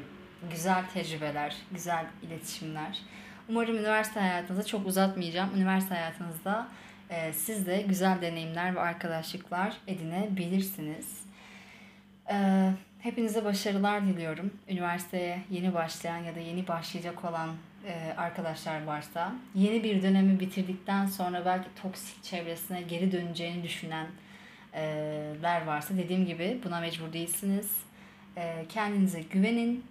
güzel 0.51 0.83
tecrübeler, 0.93 1.55
güzel 1.71 2.05
iletişimler. 2.21 2.99
Umarım 3.49 3.77
üniversite 3.77 4.19
hayatınızda 4.19 4.65
çok 4.65 4.87
uzatmayacağım. 4.87 5.55
Üniversite 5.55 5.95
hayatınızda 5.95 6.67
e, 7.09 7.33
siz 7.33 7.67
de 7.67 7.81
güzel 7.81 8.21
deneyimler 8.21 8.75
ve 8.75 8.79
arkadaşlıklar 8.79 9.73
edinebilirsiniz. 9.87 11.23
Ee, 12.31 12.71
Hepinize 13.03 13.45
başarılar 13.45 14.05
diliyorum. 14.05 14.53
Üniversiteye 14.69 15.39
yeni 15.51 15.73
başlayan 15.73 16.17
ya 16.17 16.35
da 16.35 16.39
yeni 16.39 16.67
başlayacak 16.67 17.25
olan 17.25 17.49
e, 17.87 18.13
arkadaşlar 18.17 18.83
varsa, 18.83 19.35
yeni 19.55 19.83
bir 19.83 20.03
dönemi 20.03 20.39
bitirdikten 20.39 21.05
sonra 21.05 21.45
belki 21.45 21.67
toksik 21.81 22.23
çevresine 22.23 22.81
geri 22.81 23.11
döneceğini 23.11 23.63
düşünenler 23.63 25.65
varsa 25.65 25.97
dediğim 25.97 26.25
gibi 26.25 26.59
buna 26.65 26.79
mecbur 26.79 27.13
değilsiniz. 27.13 27.77
E, 28.37 28.65
kendinize 28.69 29.21
güvenin 29.21 29.83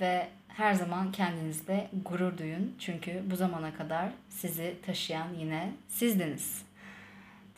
ve 0.00 0.28
her 0.48 0.74
zaman 0.74 1.12
kendinizle 1.12 1.88
gurur 2.04 2.38
duyun. 2.38 2.74
Çünkü 2.78 3.22
bu 3.30 3.36
zamana 3.36 3.74
kadar 3.74 4.08
sizi 4.28 4.74
taşıyan 4.86 5.28
yine 5.38 5.72
sizdiniz. 5.88 6.62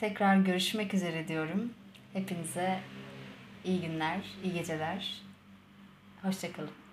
Tekrar 0.00 0.36
görüşmek 0.36 0.94
üzere 0.94 1.28
diyorum. 1.28 1.72
Hepinize 2.12 2.78
iyi 3.64 3.80
günler, 3.80 4.20
iyi 4.44 4.52
geceler. 4.52 5.22
Hoşçakalın. 6.22 6.83